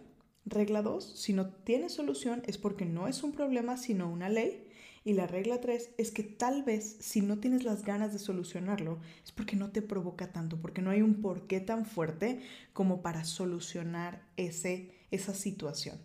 Regla 0.45 0.83
2, 0.83 1.03
si 1.19 1.33
no 1.33 1.49
tiene 1.49 1.89
solución 1.89 2.43
es 2.45 2.59
porque 2.59 2.85
no 2.85 3.07
es 3.07 3.23
un 3.23 3.31
problema, 3.31 3.77
sino 3.77 4.11
una 4.11 4.29
ley. 4.29 4.67
Y 5.03 5.13
la 5.13 5.25
regla 5.25 5.59
3 5.59 5.95
es 5.97 6.11
que 6.11 6.21
tal 6.21 6.61
vez 6.61 6.97
si 6.99 7.21
no 7.21 7.39
tienes 7.39 7.63
las 7.63 7.83
ganas 7.83 8.13
de 8.13 8.19
solucionarlo 8.19 8.99
es 9.23 9.31
porque 9.31 9.55
no 9.55 9.71
te 9.71 9.81
provoca 9.81 10.31
tanto, 10.31 10.61
porque 10.61 10.83
no 10.83 10.91
hay 10.91 11.01
un 11.01 11.21
porqué 11.21 11.61
tan 11.61 11.87
fuerte 11.87 12.41
como 12.73 13.01
para 13.01 13.23
solucionar 13.23 14.21
ese, 14.37 14.91
esa 15.09 15.33
situación. 15.33 15.97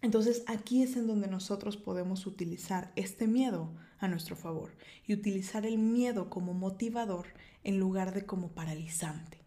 Entonces 0.00 0.42
aquí 0.46 0.82
es 0.82 0.96
en 0.96 1.06
donde 1.06 1.28
nosotros 1.28 1.76
podemos 1.76 2.26
utilizar 2.26 2.90
este 2.96 3.26
miedo 3.26 3.74
a 3.98 4.08
nuestro 4.08 4.34
favor 4.34 4.70
y 5.06 5.12
utilizar 5.12 5.66
el 5.66 5.76
miedo 5.76 6.30
como 6.30 6.54
motivador 6.54 7.26
en 7.64 7.78
lugar 7.78 8.14
de 8.14 8.24
como 8.24 8.52
paralizante. 8.52 9.41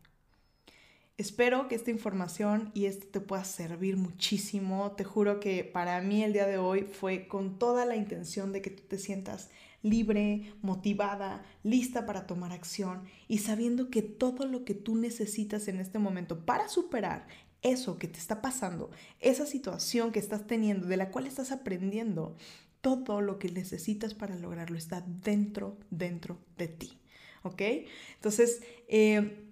Espero 1.17 1.69
que 1.69 1.75
esta 1.75 1.91
información 1.91 2.71
y 2.73 2.87
esto 2.87 3.07
te 3.07 3.21
pueda 3.21 3.45
servir 3.45 3.95
muchísimo. 3.95 4.91
Te 4.97 5.05
juro 5.05 5.39
que 5.39 5.63
para 5.63 6.01
mí 6.01 6.23
el 6.23 6.33
día 6.33 6.45
de 6.45 6.57
hoy 6.57 6.83
fue 6.83 7.29
con 7.29 7.57
toda 7.57 7.85
la 7.85 7.95
intención 7.95 8.51
de 8.51 8.61
que 8.61 8.69
tú 8.69 8.83
te 8.83 8.97
sientas 8.97 9.49
libre, 9.81 10.53
motivada, 10.61 11.45
lista 11.63 12.05
para 12.05 12.27
tomar 12.27 12.51
acción 12.51 13.03
y 13.29 13.37
sabiendo 13.37 13.89
que 13.89 14.01
todo 14.01 14.45
lo 14.45 14.65
que 14.65 14.73
tú 14.73 14.97
necesitas 14.97 15.69
en 15.69 15.79
este 15.79 15.99
momento 15.99 16.45
para 16.45 16.67
superar 16.67 17.27
eso 17.61 17.97
que 17.97 18.09
te 18.09 18.19
está 18.19 18.41
pasando, 18.41 18.91
esa 19.21 19.45
situación 19.45 20.11
que 20.11 20.19
estás 20.19 20.45
teniendo, 20.47 20.85
de 20.85 20.97
la 20.97 21.11
cual 21.11 21.27
estás 21.27 21.53
aprendiendo, 21.53 22.35
todo 22.81 23.21
lo 23.21 23.39
que 23.39 23.49
necesitas 23.51 24.13
para 24.13 24.35
lograrlo 24.35 24.77
está 24.77 25.01
dentro, 25.23 25.77
dentro 25.89 26.39
de 26.57 26.67
ti. 26.67 26.99
¿ok? 27.45 27.61
Entonces, 28.15 28.61
eh, 28.87 29.44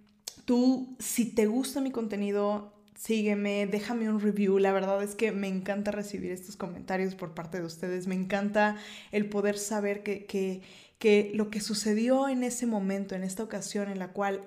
tú, 0.46 0.96
si 1.00 1.26
te 1.26 1.46
gusta 1.46 1.82
mi 1.82 1.92
contenido, 1.92 2.74
sígueme, 2.96 3.68
déjame 3.68 4.10
un 4.10 4.20
review. 4.20 4.60
La 4.60 4.72
verdad 4.72 5.02
es 5.04 5.16
que 5.16 5.32
me 5.32 5.48
encanta 5.48 5.92
recibir 5.92 6.32
estos 6.32 6.56
comentarios 6.56 7.16
por 7.16 7.34
parte 7.34 7.60
de 7.60 7.66
ustedes. 7.66 8.08
Me 8.08 8.16
encanta 8.16 8.78
el 9.12 9.30
poder 9.30 9.58
saber 9.58 10.04
que, 10.04 10.26
que, 10.26 10.62
que 11.00 11.32
lo 11.34 11.50
que 11.50 11.60
sucedió 11.60 12.30
en 12.30 12.44
ese 12.44 12.66
momento, 12.66 13.16
en 13.16 13.24
esta 13.24 13.44
ocasión 13.44 13.90
en 13.90 14.00
la 14.00 14.14
cual 14.14 14.44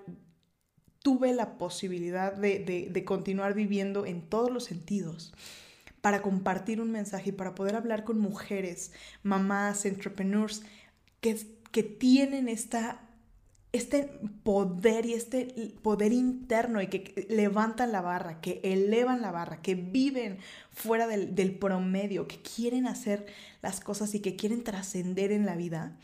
tuve 1.03 1.33
la 1.35 1.57
posibilidad 1.59 2.33
de, 2.33 2.59
de, 2.59 2.89
de 2.91 3.05
continuar 3.05 3.55
viviendo 3.55 4.07
en 4.07 4.23
todos 4.23 4.51
los 4.51 4.65
sentidos 4.65 5.33
para 6.01 6.23
compartir 6.23 6.81
un 6.81 6.93
mensaje 6.93 7.31
y 7.31 7.33
para 7.33 7.55
poder 7.55 7.75
hablar 7.75 8.05
con 8.05 8.19
mujeres, 8.19 8.93
mamás, 9.23 9.87
entrepreneurs 9.87 10.63
que, 11.21 11.37
que 11.73 11.83
tienen 11.83 12.49
esta 12.49 13.06
este 13.77 14.05
poder 14.43 15.07
y 15.07 15.15
este 15.15 15.75
poder 15.83 16.13
interno 16.13 16.83
y 16.83 16.89
que 16.89 17.27
levantan 17.29 17.93
la 17.93 18.01
barra, 18.01 18.41
que 18.41 18.61
elevan 18.65 19.23
la 19.23 19.31
barra, 19.31 19.63
que 19.63 19.75
viven 19.75 20.39
fuera 20.71 21.07
del, 21.07 21.59
promedio, 21.59 22.27
que 22.27 22.41
quieren 22.41 22.87
hacer 22.87 23.27
las 23.63 23.81
cosas 23.81 24.15
y 24.15 24.21
que 24.21 24.37
quieren 24.37 24.65
trascender 24.65 25.33
en 25.33 25.47
la 25.47 25.57
vida, 25.57 25.97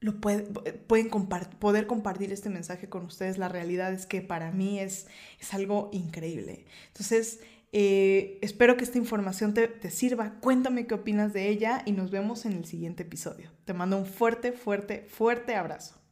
lo 0.00 0.20
pueden 0.20 1.26
poder 1.58 1.86
compartir 1.86 2.32
este 2.32 2.50
mensaje 2.50 2.88
con 2.88 3.04
ustedes. 3.04 3.38
La 3.38 3.48
realidad 3.48 3.92
es 3.92 4.06
que 4.06 4.20
para 4.20 4.52
mí 4.52 4.78
es, 4.78 5.06
es 5.40 5.54
algo 5.54 5.90
increíble. 5.92 6.66
Entonces, 6.88 7.40
eh, 7.72 8.38
espero 8.42 8.76
que 8.76 8.84
esta 8.84 8.98
información 8.98 9.52
te, 9.52 9.68
te 9.68 9.90
sirva. 9.90 10.34
Cuéntame 10.40 10.86
qué 10.86 10.94
opinas 10.94 11.32
de 11.32 11.48
ella 11.48 11.82
y 11.84 11.92
nos 11.92 12.10
vemos 12.10 12.46
en 12.46 12.52
el 12.52 12.64
siguiente 12.64 13.02
episodio. 13.02 13.50
Te 13.64 13.74
mando 13.74 13.98
un 13.98 14.06
fuerte, 14.06 14.52
fuerte, 14.52 15.06
fuerte 15.08 15.54
abrazo. 15.54 16.05